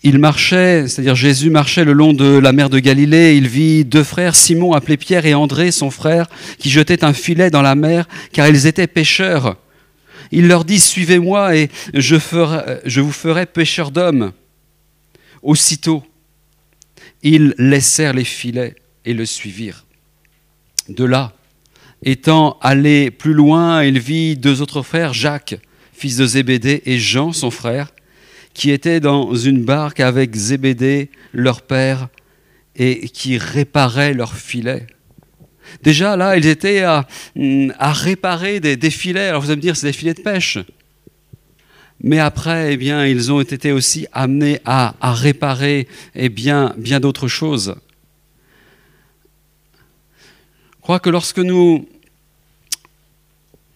il 0.04 0.20
marchait, 0.20 0.88
c'est-à-dire 0.88 1.16
Jésus 1.16 1.50
marchait 1.50 1.84
le 1.84 1.94
long 1.94 2.14
de 2.14 2.38
la 2.38 2.52
mer 2.52 2.70
de 2.70 2.80
Galilée, 2.80 3.36
il 3.36 3.48
vit 3.48 3.86
deux 3.86 4.04
frères, 4.04 4.36
Simon 4.36 4.74
appelé 4.74 4.98
Pierre 4.98 5.26
et 5.26 5.34
André, 5.34 5.72
son 5.72 5.90
frère, 5.90 6.28
qui 6.60 6.70
jetaient 6.70 7.04
un 7.04 7.14
filet 7.14 7.50
dans 7.50 7.62
la 7.62 7.76
mer, 7.76 8.08
car 8.32 8.48
ils 8.48 8.68
étaient 8.68 8.88
pêcheurs. 8.88 9.58
Il 10.32 10.48
leur 10.48 10.66
dit, 10.66 10.80
suivez-moi 10.80 11.56
et 11.56 11.70
je, 11.94 13.00
vous 13.02 13.12
ferai 13.12 13.46
pêcheur 13.46 13.92
d'hommes. 13.92 14.32
Aussitôt, 15.42 16.04
ils 17.22 17.54
laissèrent 17.58 18.14
les 18.14 18.24
filets 18.24 18.76
et 19.06 19.14
le 19.14 19.26
suivirent. 19.26 19.86
De 20.90 21.04
là, 21.04 21.34
étant 22.04 22.58
allé 22.62 23.12
plus 23.12 23.34
loin, 23.34 23.84
il 23.84 24.00
vit 24.00 24.36
deux 24.36 24.62
autres 24.62 24.84
frères, 24.84 25.14
Jacques, 25.14 25.58
fils 25.94 26.18
de 26.18 26.26
Zébédée, 26.26 26.82
et 26.86 27.00
Jean, 27.00 27.32
son 27.32 27.52
frère, 27.52 27.92
qui 28.54 28.72
étaient 28.72 29.00
dans 29.00 29.36
une 29.36 29.64
barque 29.64 30.00
avec 30.00 30.36
Zébédée, 30.36 31.10
leur 31.34 31.62
père, 31.62 32.10
et 32.76 33.10
qui 33.10 33.38
réparaient 33.38 34.14
leurs 34.14 34.36
filets. 34.36 34.88
Déjà, 35.84 36.16
là, 36.16 36.38
ils 36.38 36.46
étaient 36.46 36.84
à, 36.84 37.06
réparer 37.80 38.60
des, 38.60 38.78
des, 38.78 38.90
filets. 38.90 39.28
Alors 39.28 39.42
vous 39.42 39.48
allez 39.50 39.58
me 39.58 39.62
dire, 39.62 39.76
c'est 39.76 39.88
des 39.88 39.94
filets 39.94 40.14
de 40.14 40.22
pêche. 40.22 40.60
Mais 42.02 42.20
après, 42.20 42.74
eh 42.74 42.78
bien, 42.78 43.06
ils 43.06 43.32
ont 43.32 43.42
été 43.42 43.72
aussi 43.72 44.08
amenés 44.12 44.60
à, 44.66 44.96
à 45.02 45.14
réparer 45.14 45.88
eh 46.14 46.30
bien, 46.30 46.74
bien 46.78 47.00
d'autres 47.00 47.28
choses. 47.28 47.76
Je 50.72 50.82
crois 50.82 51.00
que 51.00 51.10
lorsque 51.10 51.40
nous 51.40 51.88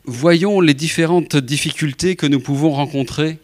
voyons 0.06 0.62
les 0.62 0.74
différentes 0.74 1.38
difficultés 1.38 2.16
que 2.16 2.28
nous 2.28 2.40
pouvons 2.40 2.72
rencontrer, 2.72 3.40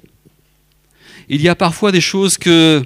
il 1.29 1.41
y 1.41 1.49
a 1.49 1.55
parfois 1.55 1.91
des 1.91 2.01
choses 2.01 2.37
que 2.37 2.85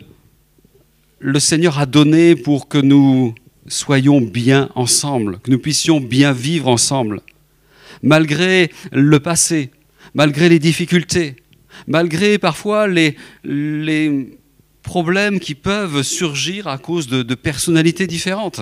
le 1.20 1.40
Seigneur 1.40 1.80
a 1.80 1.86
données 1.86 2.36
pour 2.36 2.70
que 2.70 2.78
nous 2.78 3.36
soyons 3.70 4.20
bien 4.20 4.70
ensemble, 4.76 5.40
que 5.40 5.52
nous 5.52 5.60
puissions 5.60 6.02
bien 6.02 6.34
vivre 6.34 6.68
ensemble, 6.68 7.22
malgré 8.04 8.72
le 8.92 9.20
passé, 9.20 9.72
malgré 10.14 10.50
les 10.50 10.60
difficultés, 10.60 11.38
malgré 11.88 12.38
parfois 12.38 12.88
les, 12.88 13.16
les 13.44 14.40
problèmes 14.84 15.40
qui 15.40 15.56
peuvent 15.56 16.02
surgir 16.02 16.68
à 16.68 16.78
cause 16.78 17.08
de, 17.08 17.36
personnalités 17.36 18.08
différentes. 18.08 18.62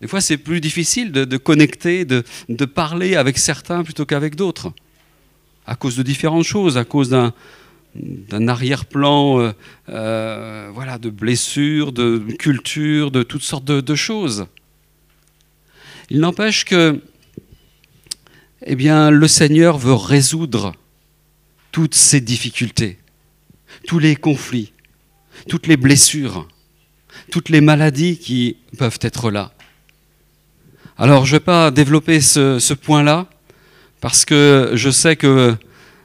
Des 0.00 0.06
fois, 0.06 0.20
c'est 0.20 0.36
plus 0.36 0.60
difficile 0.60 1.12
de, 1.12 1.36
connecter, 1.38 2.04
de, 2.04 2.64
parler 2.66 3.16
avec 3.16 3.38
certains 3.38 3.82
plutôt 3.84 4.04
qu'avec 4.04 4.36
d'autres, 4.36 4.72
à 5.66 5.76
cause 5.76 5.96
de 5.96 6.02
différentes 6.02 6.44
choses, 6.44 6.76
à 6.76 6.84
cause 6.84 7.08
d'un 7.08 7.32
d'un 7.94 8.48
arrière-plan 8.48 9.40
euh, 9.40 9.52
euh, 9.88 10.70
voilà, 10.72 10.98
de 10.98 11.10
blessures, 11.10 11.92
de 11.92 12.18
culture, 12.38 13.10
de 13.10 13.22
toutes 13.22 13.42
sortes 13.42 13.64
de, 13.64 13.94
choses. 13.94 14.46
Il 16.10 16.20
n'empêche 16.20 16.64
que 16.64 17.00
eh 18.66 18.76
bien, 18.76 19.10
le 19.10 19.28
Seigneur 19.28 19.78
veut 19.78 19.94
résoudre 19.94 20.74
toutes 21.70 21.94
ces 21.94 22.20
difficultés, 22.20 22.98
tous 23.86 23.98
les 23.98 24.16
conflits, 24.16 24.72
toutes 25.48 25.66
les 25.66 25.76
blessures, 25.76 26.48
toutes 27.30 27.48
les 27.48 27.60
maladies 27.60 28.18
qui 28.18 28.56
peuvent 28.78 28.98
être 29.02 29.30
là. 29.30 29.52
Alors, 30.96 31.26
je 31.26 31.34
ne 31.34 31.38
vais 31.38 31.44
pas 31.44 31.70
développer 31.70 32.20
ce, 32.20 32.72
point-là, 32.72 33.26
parce 34.00 34.24
que 34.24 34.72
je 34.74 34.90
sais 34.90 35.16
que 35.16 35.56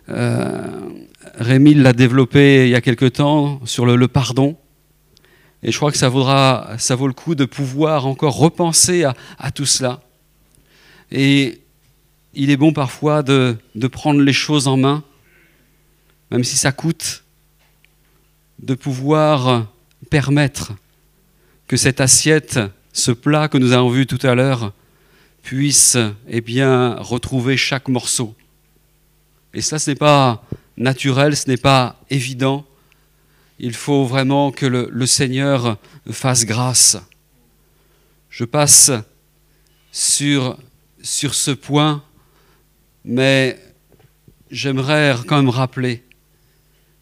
Rémi 0.10 1.74
l'a 1.74 1.94
développé 1.94 2.66
il 2.66 2.70
y 2.70 2.75
a 2.75 2.82
quelque 2.82 3.06
temps 3.06 3.62
sur 3.66 3.86
le, 3.86 4.08
pardon. 4.08 4.58
Et 5.63 5.72
je 5.72 5.78
crois 5.78 5.92
que 5.92 5.98
ça, 5.98 6.10
vaudra, 6.10 6.75
ça 6.78 6.96
vaut 6.96 7.08
le 7.08 7.13
coup 7.13 7.36
de 7.36 7.46
pouvoir 7.46 8.08
encore 8.08 8.38
repenser 8.38 9.04
à, 9.04 9.51
tout 9.51 9.66
cela. 9.66 10.01
Et 11.12 11.62
il 12.34 12.50
est 12.50 12.58
bon 12.58 12.72
parfois 12.72 13.24
de, 13.24 13.58
de, 13.75 13.88
prendre 13.88 14.22
les 14.22 14.34
choses 14.34 14.68
en 14.68 14.78
main, 14.78 15.04
même 16.32 16.44
si 16.44 16.56
ça 16.56 16.72
coûte, 16.72 17.24
de 18.60 18.74
pouvoir 18.74 19.68
permettre 20.10 20.74
que 21.68 21.78
cette 21.78 22.01
assiette, 22.01 22.60
ce 22.94 23.12
plat 23.12 23.48
que 23.48 23.58
nous 23.58 23.74
avons 23.74 23.89
vu 23.89 24.06
tout 24.08 24.20
à 24.25 24.36
l'heure, 24.36 24.74
puisse 25.44 25.98
eh 26.28 26.42
bien, 26.42 26.96
retrouver 26.96 27.58
chaque 27.58 27.88
morceau. 27.88 28.36
Et 29.53 29.62
ça, 29.62 29.79
ce 29.79 29.91
n'est 29.91 29.96
pas 29.96 30.44
naturel, 30.77 31.36
ce 31.36 31.48
n'est 31.48 31.58
pas 31.58 32.00
évident. 32.10 32.65
Il 33.60 33.74
faut 33.74 34.06
vraiment 34.06 34.51
que 34.51 34.65
le, 34.65 35.06
Seigneur 35.06 35.77
fasse 36.10 36.46
grâce. 36.46 36.98
Je 38.29 38.46
passe 38.46 38.91
sur, 39.91 40.58
sur 41.01 41.34
ce 41.34 41.51
point, 41.51 42.03
mais 43.03 43.60
j'aimerais 44.51 45.15
quand 45.27 45.38
même 45.38 45.50
rappeler 45.50 46.03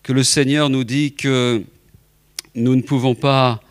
que 0.02 0.14
le 0.14 0.24
Seigneur 0.24 0.70
nous 0.70 0.84
dit 0.84 1.14
que 1.14 1.64
nous 2.56 2.76
ne 2.76 2.82
pouvons 2.82 3.14
pas 3.14 3.62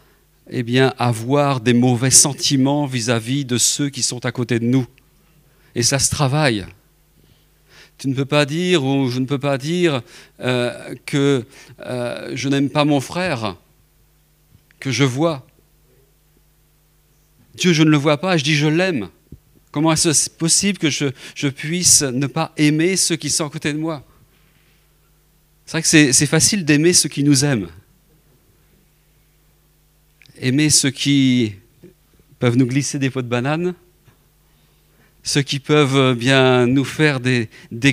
eh 0.48 0.62
bien, 0.62 0.94
avoir 0.98 1.60
des 1.60 1.74
mauvais 1.74 2.10
sentiments 2.10 2.86
vis-à-vis 2.86 3.42
-vis 3.42 3.46
de 3.46 3.58
ceux 3.58 3.88
qui 3.90 4.02
sont 4.02 4.24
à 4.24 4.30
côté 4.30 4.60
de 4.60 4.64
nous. 4.64 4.86
Et 5.74 5.82
ça 5.82 5.98
se 5.98 6.10
travaille. 6.10 6.66
Tu 7.98 8.08
ne 8.08 8.14
peux 8.14 8.26
pas 8.26 8.44
dire, 8.44 8.84
ou 8.84 9.08
je 9.08 9.18
ne 9.20 9.24
peux 9.24 9.38
pas 9.38 9.56
dire 9.56 10.02
euh, 10.40 10.94
que 11.06 11.44
euh, 11.80 12.32
je 12.34 12.48
n'aime 12.48 12.68
pas 12.68 12.84
mon 12.84 13.00
frère, 13.00 13.56
que 14.78 14.90
je 14.90 15.04
vois. 15.04 15.46
Dieu, 17.54 17.72
je 17.72 17.82
ne 17.82 17.90
le 17.90 17.96
vois 17.96 18.18
pas, 18.18 18.36
je 18.36 18.44
dis 18.44 18.54
je 18.54 18.66
l'aime. 18.66 19.08
Comment 19.70 19.92
est-ce 19.92 20.30
possible 20.30 20.78
que 20.78 20.90
je, 20.90 21.06
je, 21.34 21.48
puisse 21.48 22.02
ne 22.02 22.26
pas 22.26 22.52
aimer 22.56 22.96
ceux 22.96 23.16
qui 23.16 23.30
sont 23.30 23.46
à 23.46 23.50
côté 23.50 23.72
de 23.72 23.78
moi? 23.78 24.04
C'est 25.64 25.72
vrai 25.72 25.82
que 25.82 26.12
c'est 26.12 26.26
facile 26.26 26.64
d'aimer 26.64 26.92
ceux 26.92 27.08
qui 27.08 27.24
nous 27.24 27.44
aiment. 27.44 27.68
Aimer 30.38 30.70
ceux 30.70 30.90
qui 30.90 31.54
peuvent 32.38 32.56
nous 32.56 32.66
glisser 32.66 32.98
des 32.98 33.10
pots 33.10 33.22
de 33.22 33.28
banane, 33.28 33.74
ceux 35.26 35.42
qui 35.42 35.58
peuvent 35.58 35.96
euh, 35.96 36.14
bien 36.14 36.68
nous 36.68 36.84
faire 36.84 37.18
des, 37.18 37.48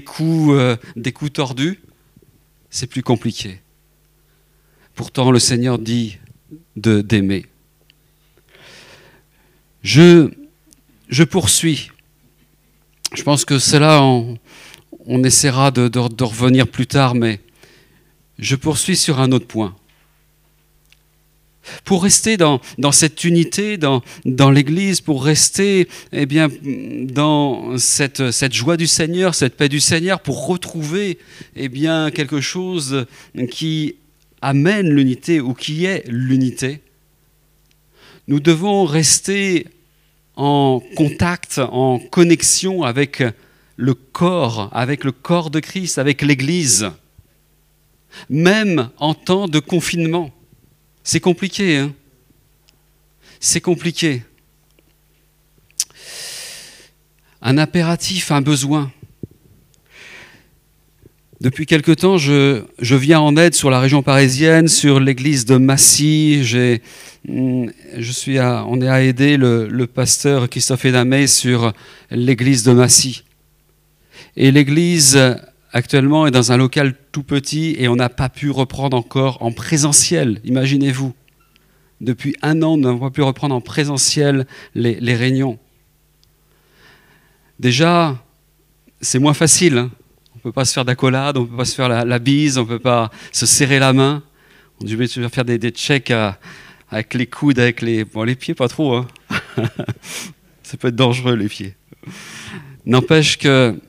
coups, 0.06 0.54
euh, 0.54 0.78
des 0.96 1.12
coups 1.12 1.34
tordus, 1.34 1.80
c'est 2.70 2.86
plus 2.86 3.02
compliqué. 3.02 3.60
Pourtant, 4.94 5.32
le 5.32 5.40
Seigneur 5.40 5.80
dit 5.80 6.20
d'aimer. 6.76 7.48
Je, 9.82 10.30
poursuis. 11.24 11.90
Je 13.16 13.24
pense 13.24 13.46
que 13.46 13.58
cela, 13.58 14.04
on, 14.04 14.38
on 15.08 15.24
essaiera 15.24 15.72
de 15.72 16.24
revenir 16.24 16.68
plus 16.68 16.86
tard, 16.86 17.16
mais 17.16 17.40
je 18.38 18.56
poursuis 18.56 18.96
sur 18.96 19.20
un 19.20 19.32
autre 19.32 19.48
point 19.48 19.76
pour 21.84 22.04
rester 22.04 22.38
dans, 22.38 22.60
cette 22.92 23.24
unité, 23.24 23.78
dans, 23.78 24.02
l'Église, 24.52 25.02
pour 25.02 25.24
rester 25.24 25.88
eh 26.12 26.26
bien, 26.26 26.50
dans 26.64 27.78
cette, 27.78 28.32
cette, 28.32 28.54
joie 28.54 28.78
du 28.78 28.88
Seigneur, 28.88 29.36
cette 29.36 29.56
paix 29.56 29.70
du 29.70 29.80
Seigneur, 29.80 30.20
pour 30.20 30.48
retrouver 30.48 31.18
eh 31.56 31.70
bien, 31.70 32.12
quelque 32.12 32.42
chose 32.42 33.06
qui 33.50 33.96
amène 34.42 34.90
l'unité 34.90 35.40
ou 35.40 35.54
qui 35.54 35.86
est 35.86 36.04
l'unité, 36.08 36.82
nous 38.28 38.40
devons 38.40 38.86
rester 38.86 39.68
en 40.36 40.82
contact, 40.96 41.60
en 41.60 42.00
connexion 42.00 42.84
avec 42.84 43.24
le 43.76 43.94
corps, 43.94 44.70
avec 44.72 45.04
le 45.04 45.12
corps 45.12 45.50
de 45.50 45.60
Christ, 45.60 45.98
avec 45.98 46.22
l'Église, 46.22 46.92
même 48.30 48.90
en 48.98 49.14
temps 49.14 49.48
de 49.48 49.60
confinement. 49.60 50.32
C'est 51.04 51.20
compliqué, 51.20 51.78
hein 51.78 51.94
C'est 53.42 53.60
compliqué. 53.60 54.24
Un 57.42 57.58
impératif, 57.58 58.32
un 58.32 58.42
besoin. 58.42 58.90
Depuis 61.42 61.66
quelque 61.66 61.92
temps, 61.92 62.18
je, 62.18 62.64
viens 62.80 63.20
en 63.20 63.36
aide 63.36 63.54
sur 63.54 63.70
la 63.70 63.82
région 63.82 64.02
parisienne, 64.02 64.70
sur 64.70 65.02
l'église 65.02 65.44
de 65.44 65.58
Massy. 65.58 66.42
Hmm, 67.28 67.66
je 67.98 68.12
suis 68.14 68.40
on 68.40 68.80
est 68.82 68.88
à 68.88 69.02
aider 69.02 69.36
le, 69.36 69.86
pasteur 69.88 70.48
Christophe 70.48 70.86
Edamé 70.86 71.28
sur 71.28 71.74
l'église 72.12 72.64
de 72.64 72.72
Massy. 72.72 73.26
Et 74.38 74.52
l'église 74.52 75.20
actuellement 75.74 76.28
est 76.28 76.32
dans 76.32 76.52
un 76.52 76.58
local 76.58 76.96
tout 77.12 77.24
petit 77.24 77.76
et 77.78 77.88
on 77.88 77.96
n'a 77.96 78.10
pas 78.10 78.30
pu 78.30 78.52
reprendre 78.52 78.96
encore 78.96 79.42
en 79.42 79.52
présentiel, 79.52 80.40
imaginez-vous. 80.46 81.14
Depuis 82.00 82.36
un 82.42 82.62
an, 82.62 82.78
nous 82.78 82.84
n'avons 82.84 83.00
pas 83.00 83.10
pu 83.10 83.22
reprendre 83.22 83.56
en 83.56 83.62
présentiel 83.62 84.46
les, 84.76 85.16
réunions. 85.16 85.58
Déjà, 87.60 88.18
c'est 89.02 89.20
moins 89.20 89.34
facile. 89.34 89.78
Hein. 89.78 89.92
On 90.34 90.38
ne 90.38 90.42
peut 90.42 90.52
pas 90.52 90.66
se 90.66 90.74
faire 90.74 90.86
d'accolade, 90.86 91.38
on 91.38 91.42
ne 91.42 91.48
peut 91.48 91.58
pas 91.58 91.66
se 91.66 91.76
faire 91.76 91.88
la, 91.88 92.20
bise, 92.20 92.58
on 92.58 92.64
ne 92.64 92.68
peut 92.68 92.80
pas 92.80 93.10
se 93.32 93.46
serrer 93.46 93.80
la 93.80 93.94
main. 93.94 94.22
On 94.82 94.86
dû 94.86 95.08
faire 95.08 95.46
des, 95.46 95.58
checks 95.72 96.12
avec 96.90 97.14
les 97.14 97.28
coudes, 97.28 97.60
avec 97.60 97.82
les... 97.82 98.04
Bon, 98.04 98.24
les 98.24 98.36
pieds, 98.36 98.54
pas 98.54 98.68
trop. 98.68 98.96
Hein. 98.96 99.08
Ça 100.64 100.78
peut 100.78 100.90
être 100.90 100.96
dangereux, 100.96 101.36
les 101.36 101.48
pieds. 101.48 101.76
N'empêche 102.86 103.38
que 103.38 103.80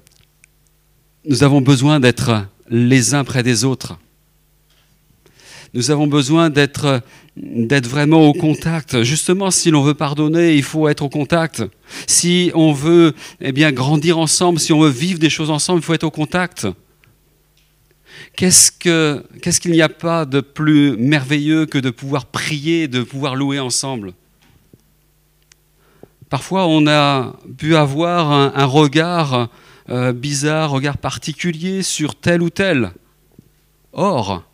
nous 1.27 1.43
avons 1.43 1.61
besoin 1.61 2.01
d'être 2.01 2.47
les 2.69 3.15
uns 3.15 3.25
près 3.25 3.43
des 3.43 3.65
autres. 3.65 3.99
Nous 5.73 5.91
avons 5.91 6.07
besoin 6.07 6.51
d'être 6.51 7.03
vraiment 7.37 8.29
au 8.29 8.33
contact. 8.33 9.03
Justement, 9.03 9.51
si 9.51 9.71
l'on 9.71 9.83
veut 9.83 9.95
pardonner, 9.95 10.55
il 10.55 10.63
faut 10.63 10.89
être 10.89 11.03
au 11.03 11.09
contact. 11.09 11.65
Si 12.07 12.53
on 12.55 12.73
veut 12.73 13.13
eh 13.41 13.51
bien, 13.53 13.73
grandir 13.73 14.19
ensemble, 14.19 14.61
si 14.61 14.73
on 14.73 14.81
veut 14.81 14.91
vivre 14.91 15.19
des 15.19 15.31
choses 15.31 15.51
ensemble, 15.51 15.81
il 15.81 15.83
faut 15.85 15.95
être 15.95 16.05
au 16.05 16.13
contact. 16.13 16.69
Qu'est-ce 18.37 18.71
qu'il 18.71 19.73
n'y 19.73 19.83
a 19.83 19.89
pas 19.89 20.27
de 20.27 20.41
plus 20.41 20.97
merveilleux 20.97 21.67
que 21.67 21.79
de 21.79 21.91
pouvoir 21.91 22.27
prier, 22.27 22.87
de 22.87 23.03
pouvoir 23.03 23.35
louer 23.35 23.59
ensemble? 23.59 24.13
Parfois, 26.31 26.67
on 26.67 26.87
a 26.87 27.35
pu 27.59 27.75
avoir 27.75 28.31
un 28.31 28.65
regard 28.65 29.49
euh, 29.91 30.13
bizarre, 30.13 30.71
regard 30.71 30.99
particulier 30.99 31.83
sur 31.83 32.15
tel 32.15 32.43
ou 32.43 32.51
tel. 32.51 32.93
Or, 33.93 34.45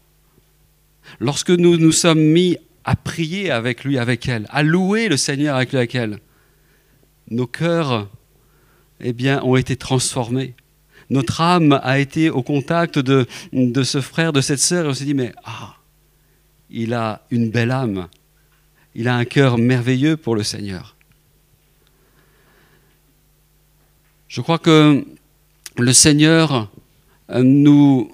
lorsque 1.20 1.50
nous 1.50 1.76
nous 1.76 1.92
sommes 1.92 2.20
mis 2.20 2.56
à 2.84 2.96
prier 2.96 3.50
avec 3.50 3.84
lui, 3.84 3.98
avec 3.98 4.28
elle, 4.28 4.46
à 4.50 4.62
louer 4.62 5.08
le 5.08 5.16
Seigneur 5.16 5.56
avec 5.56 5.70
lui, 5.70 5.78
avec 5.78 5.94
elle, 5.94 6.18
nos 7.30 7.46
cœurs 7.46 8.08
eh 9.00 9.12
bien, 9.12 9.42
ont 9.42 9.56
été 9.56 9.76
transformés. 9.76 10.54
Notre 11.10 11.40
âme 11.40 11.78
a 11.82 11.98
été 11.98 12.30
au 12.30 12.42
contact 12.42 12.98
de, 12.98 13.26
de 13.52 13.82
ce 13.82 14.00
frère, 14.00 14.32
de 14.32 14.40
cette 14.40 14.58
sœur, 14.58 14.86
et 14.86 14.88
on 14.88 14.94
s'est 14.94 15.04
dit, 15.04 15.14
mais 15.14 15.32
ah, 15.44 15.76
il 16.70 16.94
a 16.94 17.22
une 17.30 17.50
belle 17.50 17.70
âme, 17.70 18.08
il 18.94 19.08
a 19.08 19.16
un 19.16 19.24
cœur 19.24 19.58
merveilleux 19.58 20.16
pour 20.16 20.34
le 20.34 20.42
Seigneur. 20.42 20.96
Je 24.28 24.40
crois 24.40 24.58
que 24.58 25.04
le 25.76 25.92
Seigneur 25.92 26.70
euh, 27.30 27.42
nous 27.42 28.10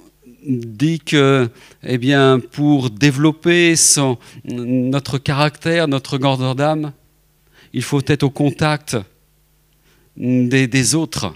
dit 0.46 1.00
que, 1.00 1.48
eh 1.82 1.98
bien, 1.98 2.38
pour 2.38 2.90
développer 2.90 3.74
notre 4.44 5.18
caractère, 5.18 5.88
notre 5.88 6.18
grandeur 6.18 6.54
d'âme, 6.54 6.92
il 7.72 7.82
faut 7.82 8.02
être 8.06 8.22
au 8.22 8.30
contact 8.30 8.96
des, 10.16 10.94
autres. 10.94 11.34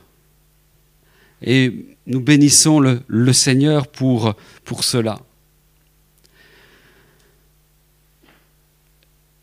Et 1.42 1.96
nous 2.06 2.20
bénissons 2.20 2.80
le, 2.80 3.32
Seigneur 3.32 3.88
pour 3.88 4.34
cela. 4.82 5.18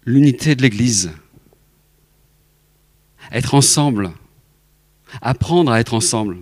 L'unité 0.05 0.55
de 0.55 0.61
l'Église. 0.61 1.11
Être 3.31 3.53
ensemble. 3.53 4.11
Apprendre 5.21 5.71
à 5.71 5.81
être 5.81 5.93
ensemble. 5.93 6.37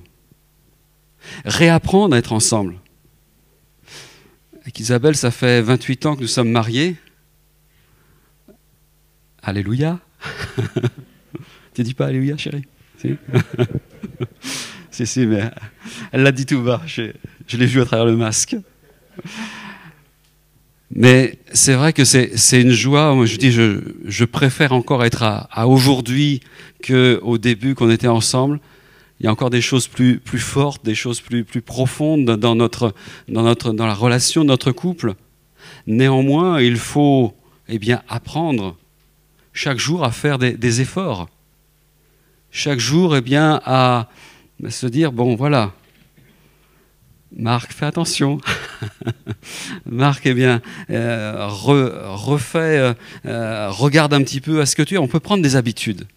Réapprendre 1.46 2.16
à 2.16 2.18
être 2.18 2.34
ensemble. 2.34 2.76
Avec 4.62 4.80
Isabelle, 4.80 5.16
ça 5.16 5.32
fait 5.32 5.62
28 5.62 6.06
ans 6.08 6.16
que 6.16 6.22
nous 6.22 6.28
sommes 6.28 6.50
mariés. 6.50 6.96
Alléluia. 9.44 10.00
tu 11.74 11.84
dis 11.84 11.94
pas 11.94 12.08
Alléluia, 12.08 12.38
chérie? 12.38 12.64
Si, 14.90 15.06
si, 15.06 15.26
mais 15.26 15.52
elle 16.14 16.24
l'a 16.24 16.32
dit 16.32 16.46
tout 16.46 16.62
bas. 16.62 16.82
Je, 16.86 17.12
l'ai 17.58 17.66
vu 17.66 17.82
à 17.82 17.86
travers 17.86 18.06
le 18.06 18.16
masque. 18.16 18.56
Mais 20.90 21.38
c'est 21.52 21.74
vrai 21.74 21.92
que 21.92 22.06
c'est 22.06 22.62
une 22.62 22.72
joie. 22.72 23.14
Moi, 23.14 23.26
je 23.26 23.36
dis, 23.36 23.52
je, 23.52 23.82
je 24.06 24.24
préfère 24.24 24.72
encore 24.72 25.04
être 25.04 25.24
à, 25.24 25.50
à 25.52 25.68
aujourd'hui 25.68 26.40
qu'au 26.88 27.38
début 27.38 27.76
qu'on 27.76 27.90
était 27.90 28.08
ensemble. 28.08 28.62
Il 29.20 29.26
y 29.26 29.28
a 29.28 29.32
encore 29.32 29.50
des 29.50 29.62
choses 29.62 29.88
plus, 29.88 30.20
plus 30.20 30.40
fortes, 30.40 30.84
des 30.84 30.96
choses 30.96 31.22
plus, 31.22 31.44
plus 31.44 31.62
profondes 31.62 32.26
dans, 32.26 32.56
notre, 32.56 32.94
dans, 33.30 33.44
notre, 33.44 33.72
dans 33.72 33.88
la 33.88 33.94
relation 33.94 34.42
de 34.42 34.48
notre 34.48 34.72
couple. 34.72 35.16
Néanmoins, 35.88 36.60
il 36.60 36.78
faut 36.78 37.34
eh 37.68 37.80
bien, 37.80 38.02
apprendre 38.10 38.78
chaque 39.54 39.80
jour 39.80 40.04
à 40.04 40.12
faire 40.12 40.38
des, 40.38 40.82
efforts. 40.82 41.30
Chaque 42.52 42.80
jour, 42.80 43.16
eh 43.16 43.22
bien, 43.22 43.62
à 43.66 44.10
se 44.70 44.86
dire, 44.86 45.12
bon, 45.12 45.36
voilà, 45.36 45.74
Marc, 47.36 47.74
fais 47.74 47.86
attention. 47.86 48.40
Marc, 49.86 50.26
eh 50.26 50.34
bien, 50.34 50.62
euh, 50.90 51.50
euh, 51.68 52.94
euh, 53.26 53.70
regarde 53.72 54.14
un 54.14 54.24
petit 54.24 54.42
peu 54.42 54.62
à 54.62 54.66
ce 54.66 54.76
que 54.76 54.84
tu 54.84 54.96
es. 54.96 54.98
On 54.98 55.08
peut 55.08 55.20
prendre 55.20 55.44
des 55.44 55.56
habitudes. 55.56 56.08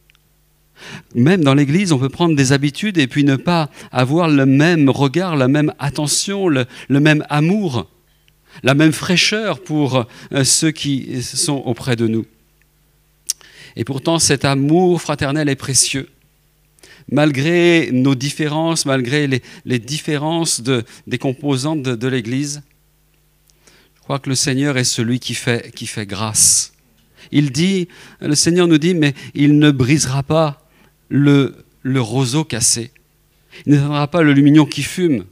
Même 1.15 1.43
dans 1.43 1.55
l'Église, 1.55 1.93
on 1.93 1.99
peut 1.99 2.09
prendre 2.09 2.37
des 2.37 2.53
habitudes 2.53 2.99
et 2.99 3.07
puis 3.07 3.25
ne 3.25 3.37
pas 3.37 3.71
avoir 3.93 4.29
le 4.29 4.47
même 4.47 4.89
regard, 4.89 5.37
la 5.37 5.49
même 5.49 5.73
attention, 5.79 6.49
le, 6.49 6.67
même 6.89 7.25
amour, 7.29 7.91
la 8.63 8.75
même 8.75 8.93
fraîcheur 8.93 9.63
pour 9.63 10.07
euh, 10.33 10.45
ceux 10.45 10.71
qui 10.71 11.23
sont 11.23 11.63
auprès 11.65 11.97
de 11.97 12.07
nous. 12.07 12.27
Et 13.77 13.85
pourtant, 13.85 14.19
cet 14.19 14.45
amour 14.45 15.01
fraternel 15.01 15.49
est 15.49 15.57
précieux. 15.57 16.09
Malgré 17.11 17.91
nos 17.93 18.15
différences, 18.15 18.85
malgré 18.85 19.27
les, 19.65 19.79
différences 19.79 20.61
de, 20.61 20.85
des 21.07 21.19
composantes 21.19 21.83
de, 21.83 21.95
de 21.95 22.09
l'Église, 22.09 22.63
je 23.97 24.01
crois 24.03 24.19
que 24.19 24.29
le 24.29 24.35
Seigneur 24.35 24.77
est 24.77 24.85
celui 24.85 25.21
qui 25.21 25.35
fait, 25.35 25.73
qui 25.75 25.87
fait 25.87 26.07
grâce. 26.07 26.73
Il 27.31 27.51
dit, 27.51 27.89
le 28.21 28.35
Seigneur 28.35 28.67
nous 28.67 28.79
dit, 28.79 28.95
mais 28.95 29.15
il 29.35 29.59
ne 29.59 29.71
brisera 29.71 30.23
pas 30.23 30.68
le, 31.09 31.55
roseau 31.85 32.45
cassé. 32.45 32.91
Il 33.67 33.75
donnera 33.75 34.09
pas 34.09 34.23
le 34.23 34.33
lumignon 34.33 34.67
qui 34.67 34.83
fume. 34.83 35.25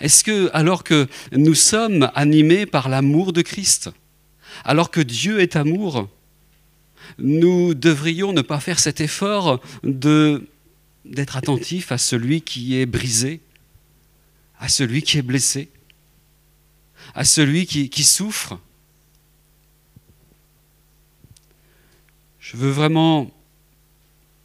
Est-ce 0.00 0.24
que, 0.24 0.50
alors 0.54 0.84
que 0.84 1.06
nous 1.32 1.54
sommes 1.54 2.10
animés 2.14 2.66
par 2.66 2.88
l'amour 2.88 3.32
de 3.32 3.42
Christ, 3.42 3.90
alors 4.64 4.90
que 4.90 5.00
Dieu 5.00 5.40
est 5.40 5.56
amour, 5.56 6.08
nous 7.18 7.74
devrions 7.74 8.32
ne 8.32 8.40
pas 8.40 8.60
faire 8.60 8.78
cet 8.78 9.00
effort 9.00 9.60
de, 9.82 10.48
d'être 11.04 11.36
attentifs 11.36 11.92
à 11.92 11.98
celui 11.98 12.40
qui 12.40 12.78
est 12.78 12.86
brisé, 12.86 13.40
à 14.58 14.68
celui 14.68 15.02
qui 15.02 15.18
est 15.18 15.22
blessé, 15.22 15.68
à 17.14 17.24
celui 17.24 17.66
qui 17.66 18.04
souffre? 18.04 18.58
Je 22.38 22.56
veux 22.56 22.70
vraiment 22.70 23.30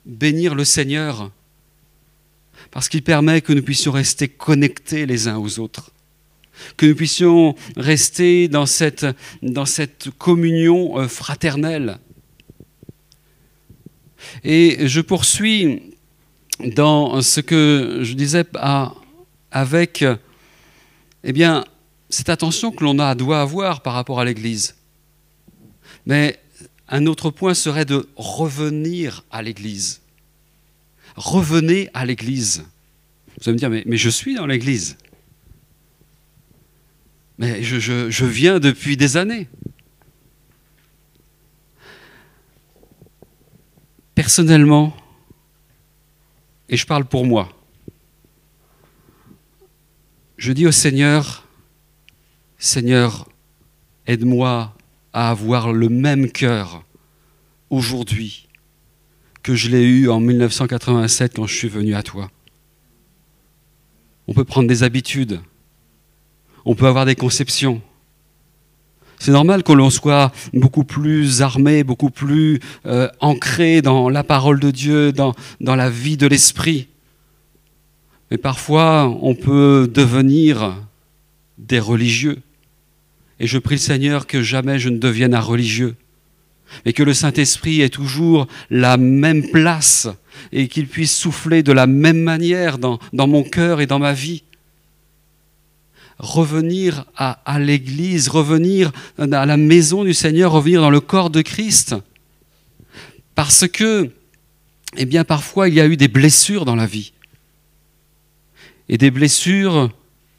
bénir 0.10 0.56
le 0.56 0.66
Seigneur 0.66 1.32
parce 2.72 2.90
qu'il 2.90 3.04
permet 3.04 3.42
que 3.42 3.54
nous 3.54 3.64
puissions 3.64 3.92
rester 3.92 4.28
connectés 4.28 5.06
les 5.06 5.28
uns 5.28 5.38
aux 5.38 5.60
autres, 5.60 5.92
que 6.78 6.86
nous 6.86 6.96
puissions 6.96 7.56
rester 7.78 8.48
dans 8.48 8.66
cette, 8.66 9.06
communion 10.18 11.08
fraternelle. 11.08 11.98
Et 14.44 14.88
je 14.88 15.02
poursuis 15.02 15.82
dans 16.76 17.22
ce 17.22 17.40
que 17.40 18.02
je 18.04 18.14
disais 18.14 18.46
à, 18.56 18.94
avec 19.52 20.04
eh 21.24 21.34
bien, 21.34 21.64
cette 22.10 22.30
attention 22.30 22.72
que 22.72 22.84
l'on 22.84 22.96
doit 23.16 23.42
avoir 23.42 23.82
par 23.82 23.94
rapport 23.94 24.20
à 24.20 24.26
l'Église. 24.26 24.76
Mais 26.06 26.40
un 26.88 27.06
autre 27.06 27.30
point 27.30 27.54
serait 27.54 27.86
de 27.86 28.10
revenir 28.16 29.24
à 29.32 29.42
l'Église. 29.42 29.99
Revenez 31.20 31.90
à 31.94 32.06
l'Église. 32.06 32.64
Vous 33.38 33.50
allez 33.50 33.56
me 33.56 33.58
dire, 33.58 33.70
mais, 33.70 33.98
je 33.98 34.10
suis 34.10 34.36
dans 34.36 34.46
l'Église. 34.46 34.98
Mais 37.38 37.62
je, 37.62 38.26
viens 38.26 38.62
depuis 38.62 38.96
des 38.96 39.18
années. 39.18 39.50
Personnellement, 44.16 44.96
et 46.70 46.78
je 46.78 46.86
parle 46.86 47.04
pour 47.04 47.26
moi, 47.26 47.50
je 50.38 50.54
dis 50.54 50.68
au 50.68 50.72
Seigneur, 50.72 51.46
Seigneur, 52.58 53.28
aide-moi 54.08 54.74
à 55.12 55.32
avoir 55.32 55.74
le 55.74 55.90
même 55.90 56.32
cœur 56.32 56.86
aujourd'hui 57.70 58.49
je 59.56 59.70
l'ai 59.70 59.84
eu 59.84 60.10
en 60.10 60.20
1987 60.20 61.34
quand 61.36 61.48
je 61.48 61.56
suis 61.56 61.70
venu 61.70 61.96
à 61.96 62.04
toi. 62.04 62.30
On 64.28 64.34
peut 64.34 64.44
prendre 64.44 64.68
des 64.68 64.84
habitudes, 64.84 65.40
on 66.66 66.76
peut 66.76 66.88
avoir 66.88 67.06
des 67.06 67.16
conceptions. 67.16 67.82
C'est 69.18 69.32
normal 69.32 69.64
que 69.64 69.74
l'on 69.74 69.90
soit 69.90 70.32
beaucoup 70.54 70.86
plus 70.86 71.42
armé, 71.42 71.84
beaucoup 71.84 72.10
plus 72.10 72.62
euh, 72.86 73.10
ancré 73.20 73.82
dans 73.82 74.08
la 74.08 74.24
parole 74.24 74.60
de 74.62 74.72
Dieu, 74.72 75.12
dans, 75.12 75.36
dans 75.60 75.76
la 75.76 75.90
vie 75.90 76.16
de 76.16 76.26
l'esprit. 76.26 76.88
Mais 78.32 78.38
parfois, 78.38 79.10
on 79.22 79.36
peut 79.36 79.90
devenir 79.94 80.76
des 81.58 81.80
religieux. 81.80 82.38
Et 83.40 83.48
je 83.48 83.58
prie 83.58 83.76
le 83.76 83.80
Seigneur 83.80 84.28
que 84.28 84.42
jamais 84.42 84.80
je 84.80 84.90
ne 84.90 84.98
devienne 84.98 85.34
un 85.34 85.42
religieux, 85.42 85.96
mais 86.86 86.94
que 86.94 87.04
le 87.04 87.14
Saint-Esprit 87.14 87.82
ait 87.82 87.90
toujours 87.90 88.48
la 88.70 88.98
même 88.98 89.50
place 89.50 90.08
et 90.52 90.68
qu'il 90.68 90.88
puisse 90.88 91.16
souffler 91.16 91.64
de 91.64 91.72
la 91.72 91.88
même 91.88 92.22
manière 92.22 92.78
dans, 92.78 93.00
dans 93.14 93.28
mon 93.28 93.44
cœur 93.44 93.82
et 93.82 93.88
dans 93.88 94.00
ma 94.00 94.14
vie. 94.14 94.44
Revenir 96.18 97.06
à, 97.16 97.42
à 97.46 97.60
l'Église, 97.60 98.28
revenir 98.28 98.92
à 99.18 99.46
la 99.46 99.58
maison 99.58 100.04
du 100.04 100.14
Seigneur, 100.14 100.52
revenir 100.52 100.82
dans 100.82 100.90
le 100.90 101.00
corps 101.00 101.30
de 101.30 101.42
Christ. 101.42 101.96
Parce 103.36 103.68
que, 103.68 104.12
eh 104.98 105.06
bien, 105.06 105.24
parfois, 105.24 105.70
il 105.70 105.76
y 105.76 105.82
a 105.82 105.88
eu 105.88 105.96
des 105.98 106.10
blessures 106.10 106.66
dans 106.66 106.76
la 106.76 106.86
vie. 106.86 107.14
Et 108.90 108.98
des 108.98 109.12
blessures, 109.12 109.92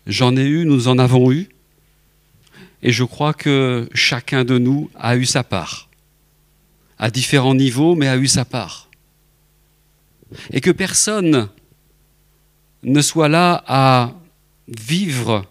j'en 0.06 0.36
ai 0.36 0.44
eu, 0.44 0.66
nous 0.66 0.88
en 0.88 0.98
avons 0.98 1.32
eu. 1.32 1.48
Et 2.82 2.92
je 2.92 3.04
crois 3.04 3.34
que 3.34 3.88
chacun 3.94 4.44
de 4.44 4.58
nous 4.58 4.90
a 4.98 5.16
eu 5.16 5.26
sa 5.26 5.44
part, 5.44 5.89
à 7.00 7.10
différents 7.10 7.56
niveaux, 7.56 7.96
mais 7.96 8.06
a 8.06 8.16
eu 8.16 8.28
sa 8.28 8.44
part. 8.44 8.88
Et 10.52 10.60
que 10.60 10.70
personne 10.70 11.48
ne 12.84 13.00
soit 13.00 13.28
là 13.28 13.64
à 13.66 14.12
vivre 14.68 15.44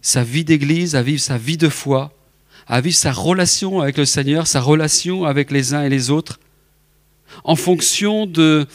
sa 0.00 0.22
vie 0.22 0.44
d'église, 0.44 0.94
à 0.94 1.02
vivre 1.02 1.20
sa 1.20 1.38
vie 1.38 1.56
de 1.56 1.68
foi, 1.68 2.12
à 2.68 2.80
vivre 2.80 2.94
sa 2.96 3.10
relation 3.10 3.80
avec 3.80 3.96
le 3.96 4.04
Seigneur, 4.04 4.46
sa 4.46 4.60
relation 4.60 5.24
avec 5.24 5.50
les 5.50 5.74
uns 5.74 5.82
et 5.82 5.88
les 5.88 6.10
autres, 6.10 6.38
en 7.42 7.56
fonction 7.56 8.26
de 8.26 8.68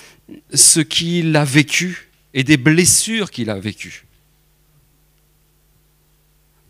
ce 0.54 0.82
qu'il 0.82 1.34
a 1.38 1.46
vécu 1.46 2.10
et 2.34 2.44
des 2.44 2.58
blessures 2.58 3.32
qu'il 3.32 3.50
a 3.50 3.60
vécues 3.60 4.06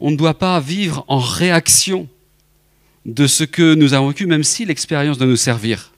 on 0.03 0.11
ne 0.11 0.17
doit 0.17 0.37
pas 0.37 0.59
vivre 0.59 1.05
en 1.07 1.17
réaction 1.17 2.09
de 3.05 3.27
ce 3.27 3.43
que 3.43 3.75
nous 3.75 3.93
avons 3.93 4.09
vécu, 4.09 4.25
même 4.25 4.43
si 4.43 4.65
l'expérience 4.65 5.17
doit 5.17 5.27
nous 5.27 5.35
servir. 5.35 5.91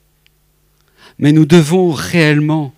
Mais 1.18 1.32
nous 1.32 1.46
devons 1.46 1.92
réellement 1.92 2.74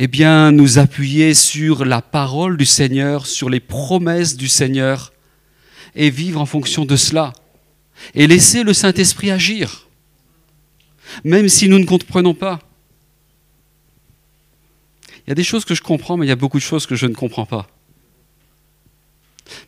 eh 0.00 0.06
bien, 0.06 0.52
nous 0.52 0.78
appuyer 0.78 1.34
sur 1.34 1.84
la 1.84 2.00
parole 2.00 2.56
du 2.56 2.64
Seigneur, 2.64 3.26
sur 3.26 3.50
les 3.50 3.58
promesses 3.58 4.36
du 4.36 4.46
Seigneur, 4.46 5.12
et 5.96 6.08
vivre 6.08 6.40
en 6.40 6.46
fonction 6.46 6.84
de 6.84 6.94
cela. 6.94 7.32
Et 8.14 8.28
laisser 8.28 8.62
le 8.62 8.72
Saint-Esprit 8.72 9.32
agir, 9.32 9.88
même 11.24 11.48
si 11.48 11.68
nous 11.68 11.80
ne 11.80 11.84
comprenons 11.84 12.32
pas. 12.32 12.60
Il 15.26 15.30
y 15.30 15.32
a 15.32 15.34
des 15.34 15.42
choses 15.42 15.64
que 15.64 15.74
je 15.74 15.82
comprends, 15.82 16.16
mais 16.16 16.26
il 16.26 16.28
y 16.28 16.32
a 16.32 16.36
beaucoup 16.36 16.58
de 16.58 16.62
choses 16.62 16.86
que 16.86 16.94
je 16.94 17.06
ne 17.06 17.14
comprends 17.14 17.44
pas. 17.44 17.66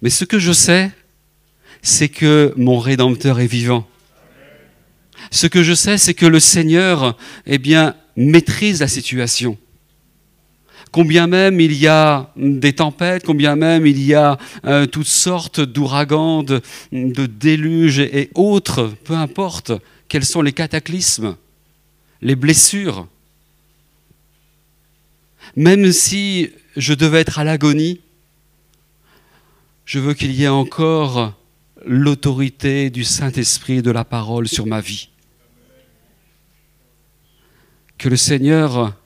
Mais 0.00 0.10
ce 0.10 0.24
que 0.24 0.38
je 0.38 0.52
sais, 0.52 0.92
c'est 1.82 2.08
que 2.08 2.52
mon 2.56 2.78
Rédempteur 2.78 3.40
est 3.40 3.46
vivant. 3.46 3.86
Ce 5.30 5.46
que 5.46 5.62
je 5.62 5.74
sais, 5.74 5.98
c'est 5.98 6.14
que 6.14 6.26
le 6.26 6.40
Seigneur, 6.40 7.16
eh 7.46 7.58
bien, 7.58 7.94
maîtrise 8.16 8.80
la 8.80 8.88
situation. 8.88 9.56
Combien 10.92 11.28
même 11.28 11.60
il 11.60 11.72
y 11.72 11.86
a 11.86 12.32
des 12.36 12.72
tempêtes, 12.72 13.24
combien 13.24 13.54
même 13.54 13.86
il 13.86 14.02
y 14.02 14.14
a 14.14 14.38
euh, 14.64 14.86
toutes 14.86 15.06
sortes 15.06 15.60
d'ouragans, 15.60 16.42
de, 16.42 16.60
de 16.90 17.26
déluges 17.26 18.00
et 18.00 18.30
autres, 18.34 18.92
peu 19.04 19.14
importe 19.14 19.72
quels 20.08 20.24
sont 20.24 20.42
les 20.42 20.52
cataclysmes, 20.52 21.36
les 22.22 22.34
blessures. 22.34 23.06
Même 25.54 25.92
si 25.92 26.50
je 26.76 26.94
devais 26.94 27.20
être 27.20 27.38
à 27.38 27.44
l'agonie, 27.44 28.00
je 29.84 30.00
veux 30.00 30.14
qu'il 30.14 30.32
y 30.32 30.44
ait 30.44 30.48
encore 30.48 31.34
l'autorité 31.84 32.90
du 32.90 33.04
Saint-Esprit 33.04 33.78
et 33.78 33.82
de 33.82 33.90
la 33.90 34.04
parole 34.04 34.48
sur 34.48 34.66
ma 34.66 34.80
vie. 34.80 35.08
Que 37.98 38.08
le 38.08 38.16
Seigneur 38.16 38.96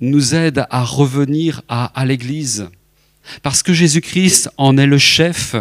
nous 0.00 0.34
aide 0.34 0.66
à 0.70 0.84
revenir 0.84 1.62
à, 1.68 1.86
à 2.00 2.04
l'Église, 2.04 2.68
parce 3.42 3.62
que 3.62 3.72
Jésus-Christ 3.72 4.50
en 4.56 4.78
est 4.78 4.86
le 4.86 4.98
chef. 4.98 5.56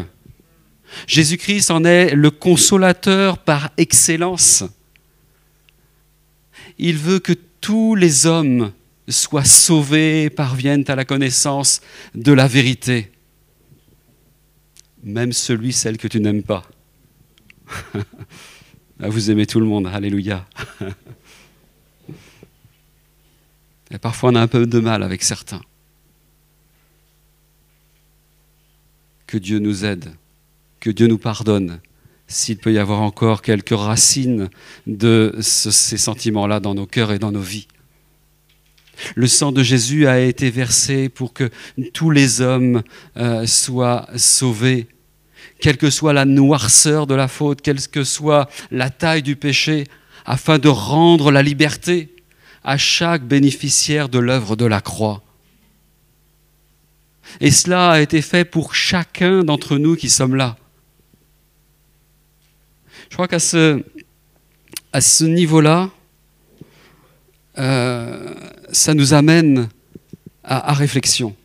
Jésus-Christ 1.08 1.72
en 1.72 1.84
est 1.84 2.14
le 2.16 2.32
consolateur 2.32 3.40
par 3.40 3.72
excellence. 3.78 4.64
Il 6.78 6.98
veut 6.98 7.20
que 7.20 7.34
tous 7.62 7.96
les 7.96 8.26
hommes 8.26 8.72
soient 9.10 9.44
sauvés, 9.44 10.30
parviennent 10.30 10.86
à 10.88 10.96
la 10.96 11.06
connaissance 11.06 11.82
de 12.14 12.32
la 12.32 12.48
vérité 12.48 13.12
même 15.04 15.34
celui, 15.34 15.74
celle 15.74 15.98
que 15.98 16.08
tu 16.08 16.20
n'aimes 16.20 16.44
pas. 16.44 16.64
Ah, 19.00 19.10
vous 19.10 19.30
aimez 19.30 19.46
tout 19.46 19.60
le 19.60 19.68
monde, 19.68 19.86
alléluia. 19.86 20.48
Et 23.92 24.00
parfois 24.00 24.32
on 24.32 24.36
a 24.36 24.42
un 24.42 24.48
peu 24.48 24.66
de 24.66 24.80
mal 24.80 25.04
avec 25.04 25.22
certains. 25.22 25.62
Que 29.28 29.38
Dieu 29.38 29.60
nous 29.60 29.86
aide, 29.86 30.16
que 30.80 30.90
Dieu 30.90 31.06
nous 31.06 31.20
pardonne, 31.20 31.80
s'il 32.28 32.58
peut 32.58 32.74
y 32.74 32.80
avoir 32.80 33.02
encore 33.02 33.44
quelques 33.44 33.78
racines 33.78 34.50
de 34.88 35.36
ces 35.42 35.98
sentiments-là 35.98 36.60
dans 36.60 36.74
nos 36.74 36.88
cœurs 36.88 37.12
et 37.12 37.20
dans 37.20 37.32
nos 37.32 37.42
vies. 37.42 37.68
Le 39.16 39.28
sang 39.28 39.52
de 39.52 39.64
Jésus 39.64 40.08
a 40.08 40.20
été 40.20 40.50
versé 40.50 41.10
pour 41.10 41.34
que 41.34 41.50
tous 41.94 42.10
les 42.12 42.42
hommes 42.42 42.84
euh, 43.18 43.46
soient 43.46 44.08
sauvés 44.16 44.88
quelle 45.60 45.78
que 45.78 45.90
soit 45.90 46.14
la 46.14 46.26
noirceur 46.26 47.08
de 47.08 47.16
la 47.16 47.28
faute, 47.28 47.62
quelle 47.62 47.82
que 47.88 48.04
soit 48.04 48.50
la 48.72 48.90
taille 48.90 49.24
du 49.24 49.36
péché, 49.36 49.86
afin 50.26 50.60
de 50.60 50.70
rendre 50.70 51.32
la 51.32 51.42
liberté 51.42 52.14
à 52.64 52.78
chaque 52.78 53.24
bénéficiaire 53.24 54.10
de 54.10 54.20
l'œuvre 54.20 54.56
de 54.56 54.66
la 54.66 54.82
croix. 54.82 55.24
Et 57.40 57.52
cela 57.52 57.92
a 57.92 58.00
été 58.02 58.22
fait 58.22 58.46
pour 58.46 58.76
chacun 58.76 59.44
d'entre 59.44 59.78
nous 59.78 59.96
qui 59.96 60.10
sommes 60.10 60.36
là. 60.36 60.58
Je 63.10 63.16
crois 63.16 63.28
qu'à 63.28 63.40
ce, 63.40 63.84
niveau-là, 65.24 65.90
euh, 67.58 68.34
ça 68.72 68.94
nous 68.94 69.14
amène 69.14 69.70
à 70.44 70.74
réflexion. 70.74 71.36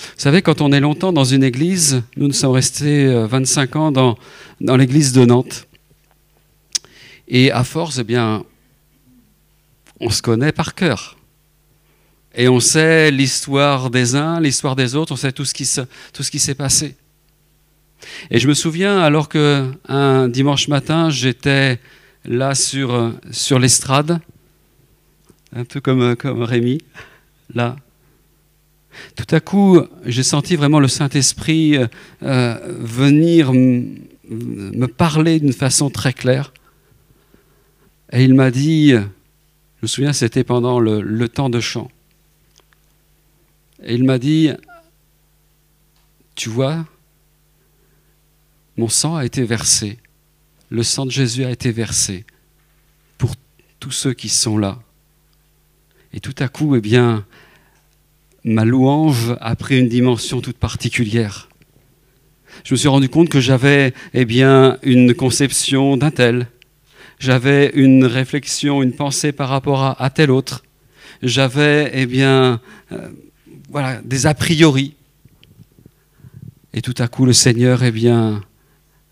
Vous 0.00 0.22
savez, 0.22 0.42
quand 0.42 0.60
on 0.60 0.72
est 0.72 0.80
longtemps 0.80 1.12
dans 1.12 1.24
une 1.24 1.42
église, 1.44 2.02
nous 2.16 2.28
nous 2.28 2.32
sommes 2.32 2.52
restés 2.52 3.06
25 3.26 3.74
euh, 3.74 3.78
ans 3.78 3.92
dans, 3.92 4.18
dans 4.60 4.76
l'église 4.76 5.12
de 5.12 5.24
Nantes. 5.24 5.66
Et 7.28 7.50
à 7.50 7.64
force, 7.64 7.98
eh 7.98 8.04
bien, 8.04 8.44
on 10.00 10.10
se 10.10 10.22
connaît 10.22 10.52
par 10.52 10.74
cœur. 10.74 11.16
Et 12.34 12.48
on 12.48 12.60
sait 12.60 13.10
l'histoire 13.10 13.90
des 13.90 14.14
uns, 14.14 14.40
l'histoire 14.40 14.76
des 14.76 14.94
autres, 14.94 15.12
on 15.12 15.16
sait 15.16 15.32
tout 15.32 15.44
ce 15.44 15.54
qui, 15.54 15.64
s'est 16.38 16.54
passé. 16.54 16.96
Et 18.30 18.38
je 18.38 18.48
me 18.48 18.54
souviens, 18.54 19.00
alors 19.00 19.28
que 19.28 19.70
un 19.88 20.28
dimanche 20.28 20.68
matin, 20.68 21.10
j'étais 21.10 21.80
là 22.24 22.54
sur, 22.54 23.12
sur 23.30 23.58
l'estrade, 23.58 24.20
un 25.52 25.64
peu 25.64 25.80
comme, 25.80 26.16
comme 26.16 26.42
Rémi, 26.42 26.78
là, 27.54 27.76
tout 29.16 29.34
à 29.34 29.40
coup, 29.40 29.80
j'ai 30.04 30.22
senti 30.22 30.56
vraiment 30.56 30.80
le 30.80 30.88
Saint-Esprit 30.88 31.76
euh, 31.76 31.86
euh, 32.22 32.58
venir 32.80 33.52
me 33.52 34.86
parler 34.86 35.40
d'une 35.40 35.52
façon 35.52 35.90
très 35.90 36.12
claire. 36.12 36.52
Et 38.12 38.24
il 38.24 38.34
m'a 38.34 38.50
dit, 38.50 38.90
je 38.90 39.82
me 39.82 39.86
souviens, 39.86 40.12
c'était 40.12 40.44
pendant 40.44 40.80
le, 40.80 41.28
temps 41.28 41.50
de 41.50 41.60
chant. 41.60 41.90
Et 43.82 43.94
il 43.94 44.04
m'a 44.04 44.18
dit, 44.18 44.50
tu 46.34 46.48
vois, 46.48 46.86
mon 48.76 48.88
sang 48.88 49.16
a 49.16 49.24
été 49.24 49.44
versé, 49.44 49.98
le 50.70 50.82
sang 50.82 51.06
de 51.06 51.10
Jésus 51.10 51.44
a 51.44 51.50
été 51.50 51.72
versé 51.72 52.24
pour 53.18 53.34
tous 53.78 53.90
ceux 53.90 54.12
qui 54.12 54.28
sont 54.28 54.58
là. 54.58 54.78
Et 56.12 56.20
tout 56.20 56.34
à 56.38 56.48
coup, 56.48 56.74
eh 56.76 56.80
bien, 56.80 57.24
ma 58.44 58.64
louange 58.64 59.36
a 59.40 59.54
pris 59.56 59.78
une 59.78 59.88
dimension 59.88 60.40
toute 60.40 60.56
particulière. 60.56 61.48
Je 62.64 62.74
me 62.74 62.76
suis 62.76 62.88
rendu 62.88 63.08
compte 63.08 63.28
que 63.28 63.40
j'avais 63.40 63.94
eh 64.12 64.24
bien, 64.24 64.78
une 64.82 65.14
conception 65.14 65.96
d'un 65.96 66.10
tel. 66.10 66.48
J'avais 67.18 67.70
une 67.74 68.04
réflexion, 68.04 68.82
une 68.82 68.92
pensée 68.92 69.32
par 69.32 69.48
rapport 69.48 69.96
à, 70.00 70.10
tel 70.10 70.30
autre. 70.30 70.64
J'avais 71.22 71.90
eh 71.94 72.06
bien, 72.06 72.60
euh, 72.92 73.08
voilà, 73.68 74.00
des 74.02 74.26
a 74.26 74.34
priori. 74.34 74.94
Et 76.72 76.82
tout 76.82 76.94
à 76.98 77.08
coup, 77.08 77.26
le 77.26 77.32
Seigneur 77.32 77.82
eh 77.82 77.90
bien, 77.90 78.42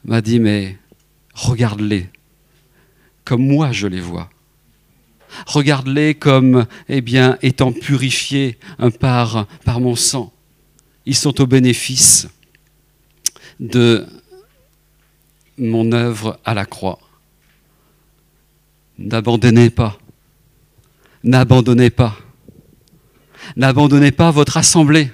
m'a 0.05 0.21
dit, 0.21 0.41
mais 0.41 0.77
regarde-les 1.35 2.09
comme 3.29 3.47
moi 3.47 3.73
je 3.73 3.87
les 3.87 4.01
vois. 4.01 4.31
Regarde-les 5.47 6.15
comme 6.15 6.67
eh 6.89 7.03
étant 7.43 7.73
purifiés 7.73 8.59
par, 9.01 9.47
par 9.65 9.81
mon 9.81 9.97
sang. 9.97 10.33
Ils 11.07 11.17
sont 11.17 11.41
au 11.41 11.47
bénéfice 11.47 12.29
de 13.61 14.07
mon 15.57 15.93
œuvre 15.93 16.39
à 16.45 16.55
la 16.55 16.65
croix. 16.65 16.99
N'abandonnez 18.99 19.71
pas. 19.71 19.99
N'abandonnez 21.25 21.91
pas. 21.91 22.17
N'abandonnez 23.57 24.13
pas 24.13 24.31
votre 24.31 24.57
assemblée, 24.57 25.11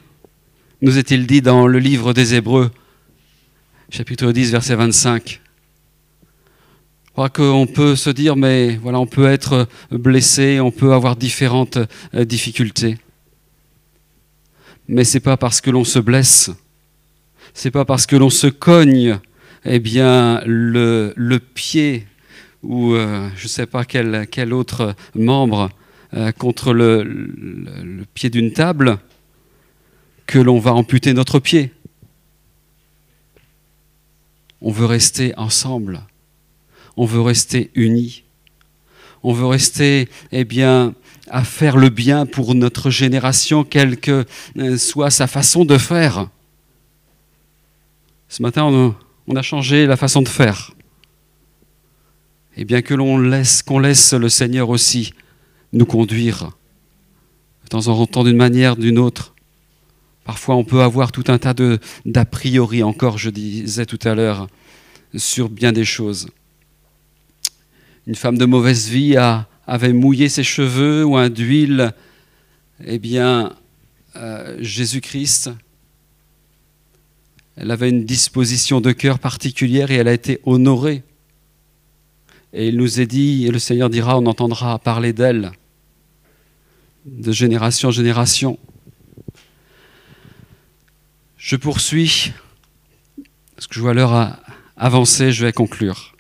nous 0.83 0.99
est-il 0.99 1.27
dit 1.27 1.41
dans 1.41 1.67
le 1.67 1.79
livre 1.79 2.13
des 2.13 2.35
Hébreux, 2.35 2.71
chapitre 3.91 4.33
10, 4.33 4.51
verset 4.51 4.75
25. 4.75 5.41
Crois 7.15 7.31
qu'on 7.31 7.69
peut 7.69 7.95
se 7.95 8.11
dire, 8.11 8.35
mais 8.35 8.75
voilà, 8.75 8.99
on 8.99 9.07
peut 9.07 9.29
être 9.29 9.69
blessé, 9.93 10.59
on 10.59 10.73
peut 10.73 10.93
avoir 10.93 11.15
différentes 11.15 11.79
euh, 12.13 12.25
difficultés. 12.25 12.99
Mais 14.89 15.05
c'est 15.05 15.21
pas 15.21 15.37
parce 15.37 15.61
que 15.61 15.71
l'on 15.71 15.85
se 15.85 16.01
blesse, 16.01 16.51
c'est 17.55 17.71
pas 17.71 17.85
parce 17.85 18.07
que 18.07 18.17
l'on 18.17 18.31
se 18.31 18.49
cogne, 18.49 19.21
eh 19.65 19.79
bien, 19.79 20.43
le, 20.45 21.13
le 21.15 21.39
pied 21.39 22.09
ou 22.65 22.95
euh, 22.95 23.29
je 23.37 23.45
ne 23.45 23.49
sais 23.49 23.67
pas 23.67 23.85
quel, 23.85 24.27
quel 24.29 24.53
autre 24.53 24.97
membre 25.15 25.71
euh, 26.15 26.33
contre 26.33 26.73
le, 26.73 27.05
le 27.05 28.05
pied 28.13 28.29
d'une 28.29 28.53
table 28.53 28.99
que 30.27 30.41
l'on 30.41 30.59
va 30.59 30.73
amputer 30.73 31.15
notre 31.15 31.39
pied. 31.39 31.73
On 34.61 34.73
veut 34.73 34.87
rester 34.87 35.33
ensemble 35.37 36.01
on 36.97 37.07
veut 37.07 37.21
rester 37.21 37.71
unis. 37.75 38.25
On 39.23 39.33
veut 39.33 39.47
rester, 39.47 40.09
eh 40.33 40.45
bien, 40.45 40.95
à 41.29 41.45
faire 41.45 41.77
le 41.77 41.89
bien 41.89 42.27
pour 42.27 42.55
notre 42.55 42.91
génération, 42.91 43.65
quelle 43.65 43.99
que 43.99 44.25
euh, 44.59 44.77
soit 44.77 45.11
sa 45.11 45.27
façon 45.27 45.65
de 45.65 45.79
faire. 45.79 46.29
Ce 48.29 48.43
matin, 48.43 48.65
on 49.27 49.37
a 49.37 49.43
changé 49.43 49.87
la 49.87 49.97
façon 49.97 50.21
de 50.21 50.29
faire. 50.29 50.73
Et 52.57 52.65
bien 52.65 52.83
que 52.83 52.95
l'on 52.95 53.19
laisse, 53.19 53.63
qu'on 53.63 53.79
laisse 53.79 54.13
le 54.13 54.29
Seigneur 54.29 54.69
aussi 54.69 55.13
nous 55.73 55.87
conduire, 55.87 56.51
de 57.65 57.69
temps 57.69 57.89
en 57.89 58.07
temps 58.07 58.25
d'une 58.25 58.37
manière, 58.37 58.77
d'une 58.77 58.99
autre. 58.99 59.35
Parfois, 60.25 60.55
on 60.55 60.65
peut 60.65 60.83
avoir 60.83 61.13
tout 61.13 61.25
un 61.29 61.39
tas 61.39 61.55
d'a 62.07 62.25
priori, 62.25 62.83
encore, 62.83 63.19
je 63.19 63.31
disais 63.31 63.87
tout 63.87 63.99
à 64.05 64.15
l'heure, 64.15 64.47
sur 65.15 65.49
bien 65.49 65.73
des 65.73 65.85
choses. 65.85 66.29
Une 68.07 68.15
femme 68.15 68.39
de 68.39 68.45
mauvaise 68.45 68.89
vie 68.89 69.17
avait 69.67 69.93
mouillé 69.93 70.29
ses 70.29 70.45
cheveux 70.45 71.05
ou 71.05 71.17
un 71.17 71.31
d'huile 71.31 71.95
eh 72.85 72.99
bien, 72.99 73.55
euh, 74.17 74.57
Jésus-Christ, 74.61 75.51
elle 77.57 77.71
avait 77.71 77.89
une 77.89 78.05
disposition 78.05 78.81
de 78.81 78.93
cœur 78.93 79.19
particulière 79.19 79.91
et 79.91 79.95
elle 79.95 80.09
a 80.09 80.13
été 80.13 80.41
honorée. 80.45 81.03
Et 82.53 82.69
il 82.69 82.77
nous 82.77 83.01
est 83.01 83.07
dit, 83.07 83.47
et 83.47 83.51
le 83.51 83.59
Seigneur 83.59 83.91
dira, 83.91 84.19
on 84.19 84.27
entendra 84.27 84.79
parler 84.79 85.13
d'elle 85.13 85.53
de 87.05 87.33
génération 87.33 87.89
en 87.89 87.93
génération. 87.93 88.59
Je 91.37 91.57
poursuis, 91.57 92.33
parce 93.55 93.67
que 93.67 93.75
je 93.75 93.81
vois 93.81 93.93
l'heure 93.93 94.39
avancer, 94.77 95.33
je 95.33 95.45
vais 95.45 95.53
conclure. 95.53 96.14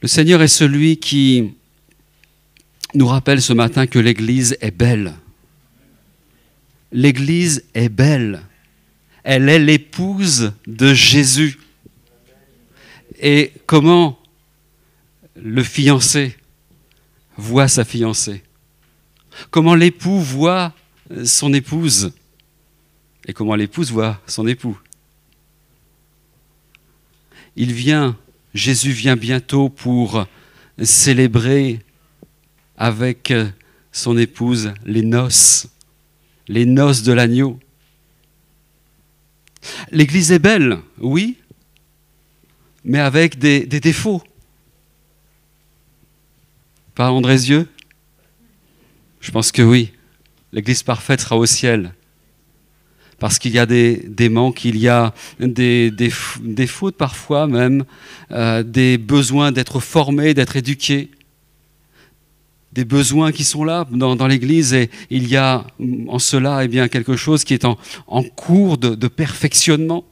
Le 0.00 0.08
Seigneur 0.08 0.40
est 0.40 0.48
celui 0.48 0.96
qui 0.96 1.52
nous 2.94 3.06
rappelle 3.06 3.42
ce 3.42 3.52
matin 3.52 3.86
que 3.86 3.98
l'Église 3.98 4.56
est 4.60 4.70
belle. 4.70 5.14
L'Église 6.90 7.64
est 7.74 7.90
belle. 7.90 8.42
Elle 9.22 9.48
est 9.48 9.58
l'épouse 9.58 10.52
de 10.66 10.94
Jésus. 10.94 11.58
Et 13.20 13.52
comment 13.66 14.18
le 15.36 15.62
fiancé 15.62 16.36
voit 17.36 17.68
sa 17.68 17.84
fiancée? 17.84 18.42
Comment 19.50 19.74
l'époux 19.74 20.18
voit 20.18 20.74
son 21.24 21.52
épouse? 21.52 22.12
Et 23.26 23.34
comment 23.34 23.54
l'épouse 23.54 23.92
voit 23.92 24.20
son 24.26 24.46
époux? 24.46 24.78
Il 27.56 27.72
vient, 27.72 28.16
Jésus 28.54 28.92
vient 28.92 29.16
bientôt 29.16 29.68
pour 29.68 30.26
célébrer 30.82 31.80
avec 32.76 33.32
son 33.92 34.16
épouse 34.16 34.72
les 34.84 35.02
noces, 35.02 35.68
les 36.48 36.66
noces 36.66 37.02
de 37.02 37.12
l'agneau. 37.12 37.58
L'Église 39.90 40.32
est 40.32 40.38
belle, 40.38 40.78
oui, 40.98 41.36
mais 42.84 42.98
avec 42.98 43.38
des, 43.38 43.66
défauts. 43.66 44.22
Pas 46.94 47.10
Andrézieux? 47.10 47.68
Je 49.20 49.30
pense 49.30 49.52
que 49.52 49.62
oui. 49.62 49.92
L'Église 50.52 50.82
parfaite 50.82 51.20
sera 51.20 51.36
au 51.36 51.46
ciel. 51.46 51.92
Parce 53.20 53.38
qu'il 53.38 53.52
y 53.52 53.58
a 53.58 53.66
des, 53.66 54.28
manques, 54.28 54.64
il 54.64 54.76
y 54.78 54.88
a 54.88 55.14
des, 55.38 56.10
fautes 56.66 56.96
parfois 56.96 57.46
même, 57.46 57.84
euh, 58.32 58.64
des 58.64 58.98
besoins 58.98 59.52
d'être 59.52 59.78
formés, 59.78 60.34
d'être 60.34 60.56
éduqués 60.56 61.10
des 62.72 62.84
besoins 62.84 63.32
qui 63.32 63.42
sont 63.42 63.64
là 63.64 63.84
dans, 63.90 64.26
l'Église 64.28 64.74
et 64.74 64.90
il 65.10 65.28
y 65.28 65.36
a 65.36 65.66
en 66.08 66.20
cela 66.20 66.64
eh 66.64 66.68
bien, 66.68 66.86
quelque 66.88 67.16
chose 67.16 67.42
qui 67.42 67.52
est 67.54 67.64
en, 67.64 67.76
cours 68.36 68.78
de, 68.78 69.08
perfectionnement. 69.08 70.04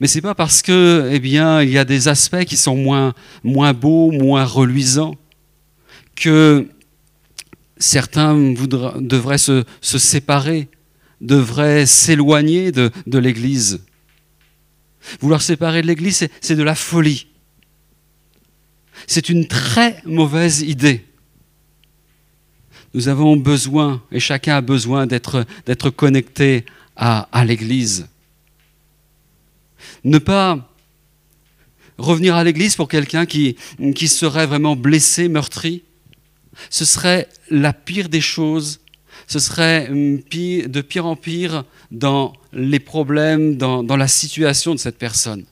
Mais 0.00 0.06
ce 0.06 0.16
n'est 0.16 0.22
pas 0.22 0.34
parce 0.34 0.62
que 0.62 1.10
eh 1.12 1.28
y 1.28 1.38
a 1.38 1.84
des 1.84 2.08
aspects 2.08 2.44
qui 2.44 2.56
sont 2.56 2.74
moins, 2.74 3.12
moins 3.44 3.74
beaux, 3.74 4.10
moins 4.10 4.44
reluisants, 4.44 5.14
que 6.16 6.66
certains 7.76 8.34
devraient 8.98 9.38
se, 9.38 9.64
séparer, 9.80 10.68
devraient 11.20 11.86
s'éloigner 11.86 12.72
de, 12.72 12.90
de 13.06 13.18
l'Église. 13.18 13.80
Vouloir 15.20 15.42
séparer 15.42 15.82
de 15.82 15.86
l'Église, 15.86 16.28
c'est 16.40 16.56
de 16.56 16.62
la 16.62 16.74
folie 16.74 17.28
c'est 19.06 19.28
une 19.28 19.46
très 19.46 20.00
mauvaise 20.04 20.62
idée. 20.62 21.04
Nous 22.94 23.08
avons 23.08 23.36
besoin, 23.36 24.02
et 24.10 24.20
chacun 24.20 24.56
a 24.56 24.60
besoin 24.60 25.06
d'être, 25.06 25.44
connecté 25.90 26.64
à, 26.96 27.28
à 27.32 27.44
l'Église. 27.44 28.08
Ne 30.04 30.18
pas 30.18 30.72
revenir 31.98 32.34
à 32.34 32.44
l'Église 32.44 32.76
pour 32.76 32.88
quelqu'un 32.88 33.26
qui, 33.26 33.56
qui 33.94 34.08
serait 34.08 34.46
vraiment 34.46 34.76
blessé, 34.76 35.28
meurtri, 35.28 35.82
ce 36.70 36.84
serait 36.84 37.28
la 37.50 37.72
pire 37.72 38.08
des 38.08 38.20
choses, 38.20 38.80
ce 39.28 39.38
serait 39.38 39.88
hum, 39.88 40.16
de 40.18 40.80
pire 40.80 41.06
en 41.06 41.14
pire 41.14 41.64
dans 41.92 42.32
les 42.52 42.80
problèmes, 42.80 43.56
dans 43.56 43.96
la 43.96 44.08
situation 44.08 44.74
de 44.74 44.80
cette 44.80 44.98
personne. 44.98 45.44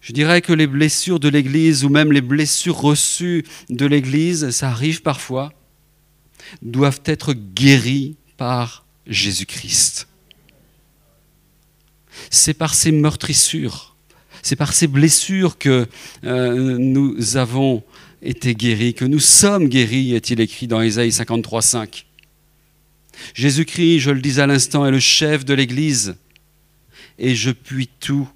Je 0.00 0.12
dirais 0.12 0.40
que 0.40 0.52
les 0.52 0.66
blessures 0.66 1.20
de 1.20 1.28
l'Église 1.28 1.84
ou 1.84 1.88
même 1.88 2.12
les 2.12 2.20
blessures 2.20 2.80
reçues 2.80 3.44
de 3.68 3.86
l'Église, 3.86 4.50
ça 4.50 4.70
arrive 4.70 5.02
parfois, 5.02 5.52
doivent 6.62 7.02
être 7.04 7.32
guéries 7.32 8.16
par 8.36 8.84
Jésus-Christ. 9.06 10.08
C'est 12.30 12.54
par 12.54 12.74
ces 12.74 12.92
meurtrissures, 12.92 13.89
c'est 14.50 14.56
par 14.56 14.72
ces 14.72 14.88
blessures 14.88 15.58
que 15.58 15.86
euh, 16.24 16.76
nous 16.76 17.36
avons 17.36 17.84
été 18.20 18.56
guéris, 18.56 18.94
que 18.94 19.04
nous 19.04 19.20
sommes 19.20 19.68
guéris, 19.68 20.12
est-il 20.16 20.40
écrit 20.40 20.66
dans 20.66 20.80
Ésaïe 20.80 21.12
53, 21.12 21.62
5. 21.62 22.06
Jésus-Christ, 23.32 24.00
je 24.00 24.10
le 24.10 24.20
dis 24.20 24.40
à 24.40 24.48
l'instant, 24.48 24.84
est 24.84 24.90
le 24.90 24.98
chef 24.98 25.44
de 25.44 25.54
l'Église, 25.54 26.16
et 27.16 27.36
je 27.36 27.52
puis 27.52 27.88
tout 28.00 28.28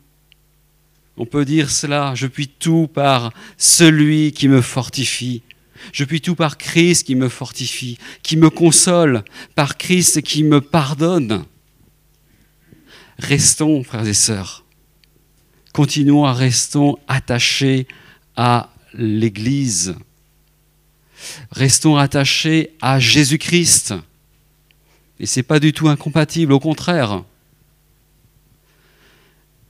on 1.16 1.26
peut 1.26 1.44
dire 1.44 1.68
cela, 1.68 2.14
je 2.14 2.28
puis 2.28 2.46
tout 2.46 2.86
par 2.86 3.32
celui 3.58 4.30
qui 4.30 4.46
me 4.46 4.60
fortifie. 4.60 5.42
Je 5.92 6.04
puis 6.04 6.20
tout 6.20 6.36
par 6.36 6.58
Christ 6.58 7.04
qui 7.08 7.16
me 7.16 7.28
fortifie, 7.28 7.98
qui 8.22 8.36
me 8.36 8.50
console, 8.50 9.24
par 9.56 9.78
Christ 9.78 10.22
qui 10.22 10.44
me 10.44 10.60
pardonne. 10.60 11.44
Restons, 13.18 13.82
frères 13.82 14.06
et 14.06 14.14
sœurs, 14.14 14.63
continuons 15.74 16.24
à 16.24 16.32
rester 16.32 16.92
attachés 17.08 17.88
à 18.36 18.70
l'Église. 18.94 19.96
Restons 21.50 21.96
attachés 21.96 22.70
à 22.80 23.00
Jésus-Christ. 23.00 23.92
Et 25.18 25.26
ce 25.26 25.40
n'est 25.40 25.44
pas 25.44 25.58
du 25.58 25.72
tout 25.72 25.88
incompatible, 25.88 26.52
au 26.52 26.60
contraire. 26.60 27.24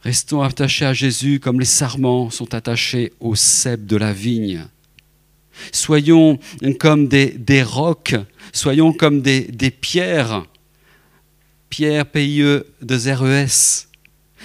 Restons 0.03 0.43
attachés 0.43 0.85
à 0.85 0.93
Jésus 0.93 1.41
comme 1.41 1.59
les 1.59 1.65
sarments 1.65 2.29
sont 2.29 2.53
attachés 2.53 3.15
au 3.19 3.35
cep 3.35 3.87
de 3.87 3.97
la 3.97 4.13
vigne. 4.13 4.67
Soyons 5.73 6.39
comme 6.79 7.09
des, 7.09 7.63
rocs, 7.63 8.15
soyons 8.53 8.93
comme 8.93 9.23
des, 9.23 9.71
pierres, 9.71 10.45
pierres 11.71 12.05
PIE 12.05 12.61
de 12.83 12.99
ZRES. 12.99 13.89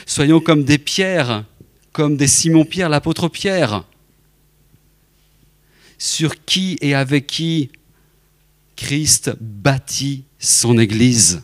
Soyons 0.06 0.40
comme 0.40 0.64
des 0.64 0.78
pierres, 0.78 1.44
comme 1.92 2.18
des 2.18 2.28
Simon-Pierre, 2.28 2.90
l'apôtre 2.90 3.28
Pierre, 3.28 3.84
sur 5.98 6.44
qui 6.46 6.78
et 6.82 6.96
avec 6.96 7.28
qui 7.28 7.70
Christ 8.76 9.32
bâtit 9.40 10.24
son 10.40 10.78
Église. 10.80 11.44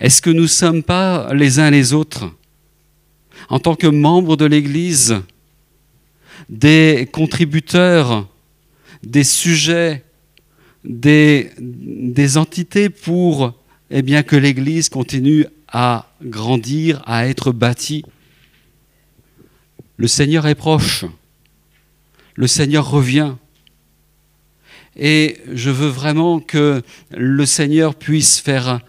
Est-ce 0.00 0.22
que 0.22 0.30
nous 0.30 0.42
ne 0.42 0.46
sommes 0.46 0.82
pas 0.82 1.32
les 1.34 1.58
uns 1.58 1.70
les 1.70 1.92
autres, 1.92 2.32
en 3.48 3.58
tant 3.58 3.74
que 3.74 3.86
membres 3.86 4.36
de 4.36 4.46
l'Église, 4.46 5.20
des 6.48 7.08
contributeurs, 7.12 8.26
des 9.02 9.24
sujets, 9.24 10.04
des, 10.84 12.36
entités 12.36 12.88
pour 12.88 13.54
eh 13.90 14.02
bien, 14.02 14.22
que 14.22 14.36
l'Église 14.36 14.88
continue 14.88 15.46
à 15.68 16.10
grandir, 16.22 17.02
à 17.04 17.26
être 17.26 17.52
bâtie 17.52 18.04
Le 19.96 20.06
Seigneur 20.08 20.46
est 20.46 20.54
proche. 20.54 21.04
Le 22.34 22.46
Seigneur 22.46 22.88
revient. 22.90 23.34
Et 24.96 25.40
je 25.52 25.70
veux 25.70 25.88
vraiment 25.88 26.40
que 26.40 26.82
le 27.10 27.46
Seigneur 27.46 27.94
puisse 27.94 28.38
faire 28.40 28.80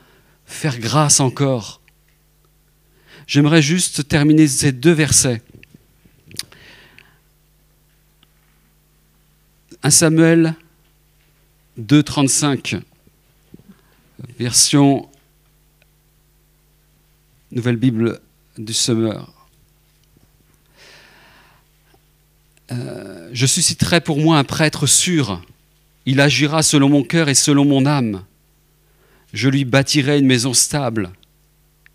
faire 0.46 0.80
grâce 0.80 1.20
encore. 1.20 1.82
J'aimerais 3.28 3.62
juste 3.62 4.08
terminer 4.08 4.48
ces 4.48 4.72
deux 4.72 4.92
versets. 4.92 5.42
1 9.82 9.90
Samuel 9.90 10.56
2.35, 11.80 12.82
version 14.40 15.10
Nouvelle 17.52 17.78
Bible 17.78 18.22
du 18.58 18.74
Semeur. 18.74 19.43
Euh, 22.74 23.30
je 23.34 23.46
susciterai 23.46 24.02
pour 24.02 24.20
moi 24.20 24.38
un 24.38 24.44
prêtre 24.44 24.88
sûr. 24.88 25.42
Il 26.06 26.20
agira 26.20 26.64
selon 26.64 26.90
mon 26.90 27.04
cœur 27.04 27.30
et 27.30 27.36
selon 27.36 27.66
mon 27.66 27.86
âme. 27.86 28.24
Je 29.34 29.50
lui 29.50 29.66
bâtirai 29.66 30.20
une 30.20 30.28
maison 30.28 30.54
stable. 30.54 31.12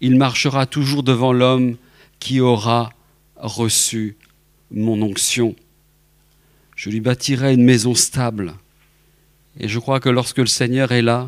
Il 0.01 0.17
marchera 0.17 0.67
toujours 0.67 1.03
devant 1.03 1.33
l'homme 1.33 1.77
qui 2.21 2.41
aura 2.41 2.91
reçu 3.37 4.17
mon 4.71 5.01
onction. 5.03 5.55
Je 6.77 6.91
lui 6.91 7.01
bâtirai 7.01 7.55
une 7.55 7.65
maison 7.65 7.95
stable. 7.95 8.55
Et 9.59 9.69
je 9.69 9.79
crois 9.79 10.01
que 10.01 10.09
lorsque 10.09 10.39
le 10.39 10.47
Seigneur 10.47 10.93
est 10.93 11.03
là, 11.03 11.27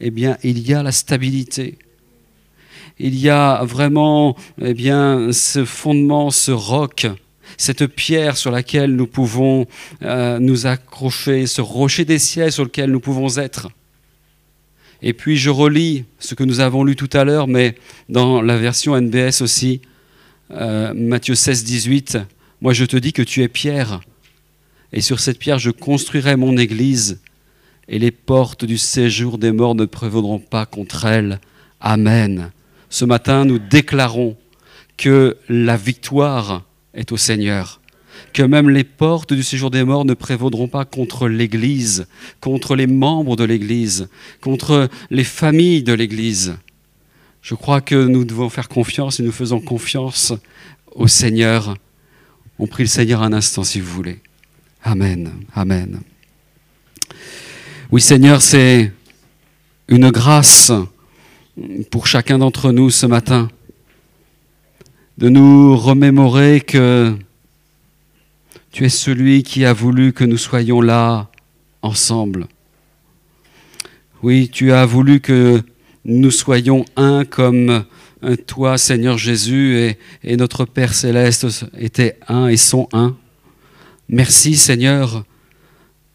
eh 0.00 0.10
bien, 0.10 0.38
il 0.42 0.58
y 0.66 0.74
a 0.74 0.82
la 0.82 0.92
stabilité. 0.92 1.78
Il 2.98 3.14
y 3.18 3.28
a 3.28 3.62
vraiment 3.64 4.36
eh 4.60 4.72
bien, 4.72 5.32
ce 5.32 5.64
fondement, 5.64 6.30
ce 6.30 6.50
roc, 6.50 7.06
cette 7.56 7.86
pierre 7.86 8.36
sur 8.36 8.50
laquelle 8.50 8.94
nous 8.94 9.06
pouvons 9.06 9.66
euh, 10.02 10.38
nous 10.38 10.66
accrocher, 10.66 11.46
ce 11.46 11.60
rocher 11.60 12.04
des 12.04 12.18
ciels 12.18 12.52
sur 12.52 12.64
lequel 12.64 12.90
nous 12.90 13.00
pouvons 13.00 13.36
être. 13.38 13.68
Et 15.02 15.12
puis 15.12 15.36
je 15.36 15.50
relis 15.50 16.04
ce 16.18 16.34
que 16.34 16.44
nous 16.44 16.60
avons 16.60 16.84
lu 16.84 16.96
tout 16.96 17.10
à 17.12 17.24
l'heure, 17.24 17.48
mais 17.48 17.76
dans 18.08 18.40
la 18.40 18.56
version 18.56 18.98
NBS 19.00 19.42
aussi, 19.42 19.80
euh, 20.50 20.92
Matthieu 20.94 21.34
16, 21.34 21.64
18, 21.64 22.18
moi 22.60 22.72
je 22.72 22.84
te 22.84 22.96
dis 22.96 23.12
que 23.12 23.22
tu 23.22 23.42
es 23.42 23.48
pierre, 23.48 24.00
et 24.92 25.00
sur 25.00 25.20
cette 25.20 25.38
pierre 25.38 25.58
je 25.58 25.70
construirai 25.70 26.36
mon 26.36 26.56
église, 26.56 27.20
et 27.88 27.98
les 27.98 28.10
portes 28.10 28.64
du 28.64 28.78
séjour 28.78 29.38
des 29.38 29.52
morts 29.52 29.74
ne 29.74 29.84
prévaudront 29.84 30.40
pas 30.40 30.66
contre 30.66 31.04
elle. 31.04 31.40
Amen. 31.80 32.50
Ce 32.90 33.04
matin, 33.04 33.44
nous 33.44 33.58
déclarons 33.58 34.36
que 34.96 35.36
la 35.48 35.76
victoire 35.76 36.64
est 36.96 37.12
au 37.12 37.16
Seigneur, 37.16 37.80
que 38.32 38.42
même 38.42 38.68
les 38.70 38.84
portes 38.84 39.32
du 39.32 39.42
séjour 39.42 39.70
des 39.70 39.84
morts 39.84 40.04
ne 40.04 40.14
prévaudront 40.14 40.68
pas 40.68 40.84
contre 40.84 41.28
l'Église, 41.28 42.06
contre 42.40 42.74
les 42.74 42.86
membres 42.86 43.36
de 43.36 43.44
l'Église, 43.44 44.08
contre 44.40 44.88
les 45.10 45.24
familles 45.24 45.82
de 45.82 45.92
l'Église. 45.92 46.56
Je 47.42 47.54
crois 47.54 47.80
que 47.80 48.06
nous 48.06 48.24
devons 48.24 48.48
faire 48.48 48.68
confiance 48.68 49.20
et 49.20 49.22
nous 49.22 49.32
faisons 49.32 49.60
confiance 49.60 50.32
au 50.94 51.06
Seigneur. 51.06 51.76
On 52.58 52.66
prie 52.66 52.82
le 52.82 52.88
Seigneur 52.88 53.22
un 53.22 53.32
instant 53.32 53.62
si 53.62 53.80
vous 53.80 53.92
voulez. 53.92 54.18
Amen. 54.82 55.30
Amen. 55.54 56.00
Oui 57.92 58.00
Seigneur, 58.00 58.42
c'est 58.42 58.92
une 59.88 60.10
grâce 60.10 60.72
pour 61.90 62.06
chacun 62.06 62.38
d'entre 62.38 62.72
nous 62.72 62.90
ce 62.90 63.06
matin 63.06 63.48
de 65.18 65.28
nous 65.30 65.76
remémorer 65.76 66.60
que 66.60 67.16
tu 68.70 68.84
es 68.84 68.90
celui 68.90 69.42
qui 69.42 69.64
a 69.64 69.72
voulu 69.72 70.12
que 70.12 70.24
nous 70.24 70.36
soyons 70.36 70.82
là 70.82 71.30
ensemble. 71.80 72.46
Oui, 74.22 74.50
tu 74.52 74.72
as 74.72 74.84
voulu 74.84 75.20
que 75.20 75.62
nous 76.04 76.30
soyons 76.30 76.84
un 76.96 77.24
comme 77.24 77.84
toi, 78.46 78.76
Seigneur 78.76 79.16
Jésus, 79.16 79.94
et, 80.22 80.36
notre 80.36 80.64
Père 80.64 80.92
céleste 80.92 81.46
était 81.78 82.18
un 82.28 82.48
et 82.48 82.56
sont 82.56 82.88
un. 82.92 83.16
Merci, 84.08 84.56
Seigneur, 84.56 85.24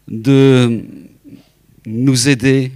de 0.06 0.84
nous 1.86 2.28
aider 2.28 2.72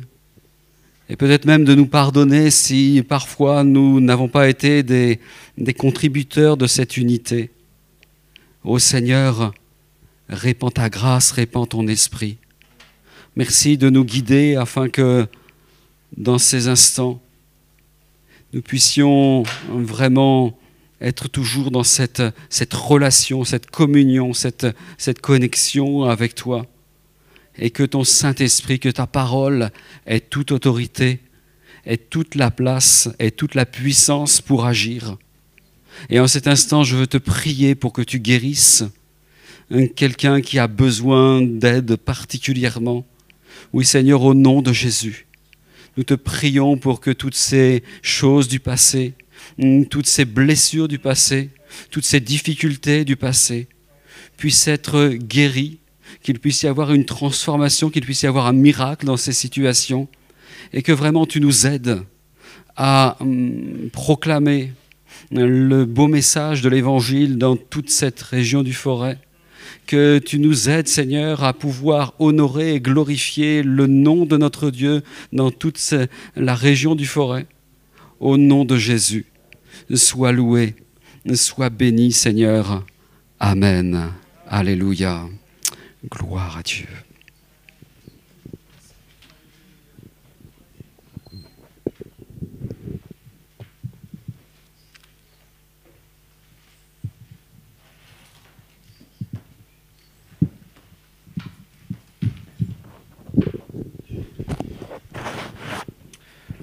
et 1.08 1.16
peut-être 1.16 1.44
même 1.44 1.64
de 1.64 1.74
nous 1.74 1.86
pardonner 1.86 2.50
si 2.50 3.02
parfois 3.08 3.62
nous 3.62 4.00
n'avons 4.00 4.28
pas 4.28 4.48
été 4.48 4.82
des, 4.82 5.20
contributeurs 5.78 6.56
de 6.56 6.66
cette 6.66 6.96
unité. 6.96 7.50
Ô 8.64 8.78
Seigneur, 8.78 9.52
répands 10.28 10.70
ta 10.70 10.90
grâce, 10.90 11.30
répands 11.30 11.66
ton 11.66 11.86
esprit. 11.86 12.38
Merci 13.36 13.78
de 13.78 13.90
nous 13.90 14.04
guider 14.04 14.56
afin 14.56 14.88
que 14.88 15.26
dans 16.16 16.38
ces 16.38 16.68
instants, 16.68 17.20
nous 18.52 18.62
puissions 18.62 19.44
vraiment 19.68 20.58
être 21.00 21.28
toujours 21.28 21.70
dans 21.70 21.84
cette, 21.84 22.22
relation, 22.72 23.44
cette 23.44 23.70
communion, 23.70 24.32
cette 24.32 25.20
connexion 25.20 26.04
avec 26.04 26.34
toi 26.34 26.66
et 27.58 27.70
que 27.70 27.82
ton 27.82 28.04
Saint-Esprit, 28.04 28.78
que 28.78 28.88
ta 28.88 29.06
parole 29.06 29.70
ait 30.06 30.20
toute 30.20 30.52
autorité, 30.52 31.20
ait 31.86 31.96
toute 31.96 32.34
la 32.34 32.50
place, 32.50 33.08
ait 33.18 33.30
toute 33.30 33.54
la 33.54 33.66
puissance 33.66 34.40
pour 34.40 34.66
agir. 34.66 35.16
Et 36.10 36.20
en 36.20 36.26
cet 36.26 36.46
instant, 36.46 36.84
je 36.84 36.96
veux 36.96 37.06
te 37.06 37.16
prier 37.16 37.74
pour 37.74 37.92
que 37.92 38.02
tu 38.02 38.18
guérisses 38.18 38.84
quelqu'un 39.96 40.40
qui 40.40 40.58
a 40.58 40.68
besoin 40.68 41.42
d'aide 41.42 41.96
particulièrement. 41.96 43.04
Oui 43.72 43.84
Seigneur, 43.84 44.22
au 44.22 44.34
nom 44.34 44.62
de 44.62 44.72
Jésus, 44.72 45.26
nous 45.96 46.04
te 46.04 46.14
prions 46.14 46.76
pour 46.76 47.00
que 47.00 47.10
toutes 47.10 47.34
ces 47.34 47.82
choses 48.02 48.48
du 48.48 48.60
passé, 48.60 49.14
toutes 49.90 50.06
ces 50.06 50.24
blessures 50.24 50.88
du 50.88 50.98
passé, 50.98 51.50
toutes 51.90 52.04
ces 52.04 52.20
difficultés 52.20 53.04
du 53.04 53.16
passé 53.16 53.68
puissent 54.36 54.68
être 54.68 55.10
guéries 55.14 55.78
qu'il 56.22 56.38
puisse 56.38 56.62
y 56.62 56.66
avoir 56.66 56.92
une 56.92 57.04
transformation, 57.04 57.90
qu'il 57.90 58.04
puisse 58.04 58.22
y 58.22 58.26
avoir 58.26 58.46
un 58.46 58.52
miracle 58.52 59.06
dans 59.06 59.16
ces 59.16 59.32
situations, 59.32 60.08
et 60.72 60.82
que 60.82 60.92
vraiment 60.92 61.26
tu 61.26 61.40
nous 61.40 61.66
aides 61.66 62.02
à 62.76 63.16
hum, 63.20 63.88
proclamer 63.92 64.72
le 65.30 65.84
beau 65.84 66.06
message 66.06 66.62
de 66.62 66.68
l'Évangile 66.68 67.38
dans 67.38 67.56
toute 67.56 67.90
cette 67.90 68.20
région 68.20 68.62
du 68.62 68.72
forêt, 68.72 69.18
que 69.86 70.18
tu 70.18 70.38
nous 70.38 70.68
aides, 70.68 70.88
Seigneur, 70.88 71.44
à 71.44 71.52
pouvoir 71.52 72.14
honorer 72.18 72.74
et 72.74 72.80
glorifier 72.80 73.62
le 73.62 73.86
nom 73.86 74.26
de 74.26 74.36
notre 74.36 74.70
Dieu 74.70 75.02
dans 75.32 75.50
toute 75.50 75.94
la 76.34 76.54
région 76.54 76.94
du 76.94 77.06
forêt. 77.06 77.46
Au 78.18 78.36
nom 78.36 78.64
de 78.64 78.76
Jésus, 78.76 79.26
sois 79.94 80.32
loué, 80.32 80.74
sois 81.34 81.70
béni, 81.70 82.12
Seigneur. 82.12 82.84
Amen. 83.38 84.10
Alléluia. 84.48 85.26
Gloire 86.10 86.58
à 86.58 86.62
Dieu. 86.62 86.86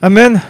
Amen. 0.01 0.41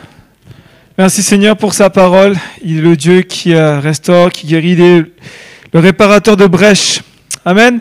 Merci 0.97 1.21
Seigneur 1.21 1.55
pour 1.55 1.75
sa 1.75 1.91
parole. 1.91 2.35
Il 2.63 2.79
est 2.79 2.81
le 2.81 2.95
Dieu 2.95 3.21
qui 3.21 3.53
euh, 3.53 3.79
restaure, 3.79 4.31
qui 4.31 4.47
guérit, 4.47 4.75
le 4.75 5.13
réparateur 5.73 6.37
de 6.37 6.47
brèches. 6.47 7.01
Amen. 7.45 7.79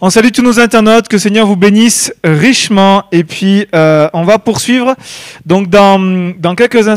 On 0.00 0.10
salue 0.10 0.30
tous 0.32 0.42
nos 0.42 0.60
internautes, 0.60 1.08
que 1.08 1.18
Seigneur 1.18 1.44
vous 1.44 1.56
bénisse 1.56 2.14
richement. 2.22 3.06
Et 3.10 3.24
puis, 3.24 3.66
euh, 3.74 4.08
on 4.12 4.22
va 4.22 4.38
poursuivre. 4.38 4.94
Donc, 5.44 5.70
dans 5.70 6.54
quelques 6.56 6.86
instants, 6.86 6.96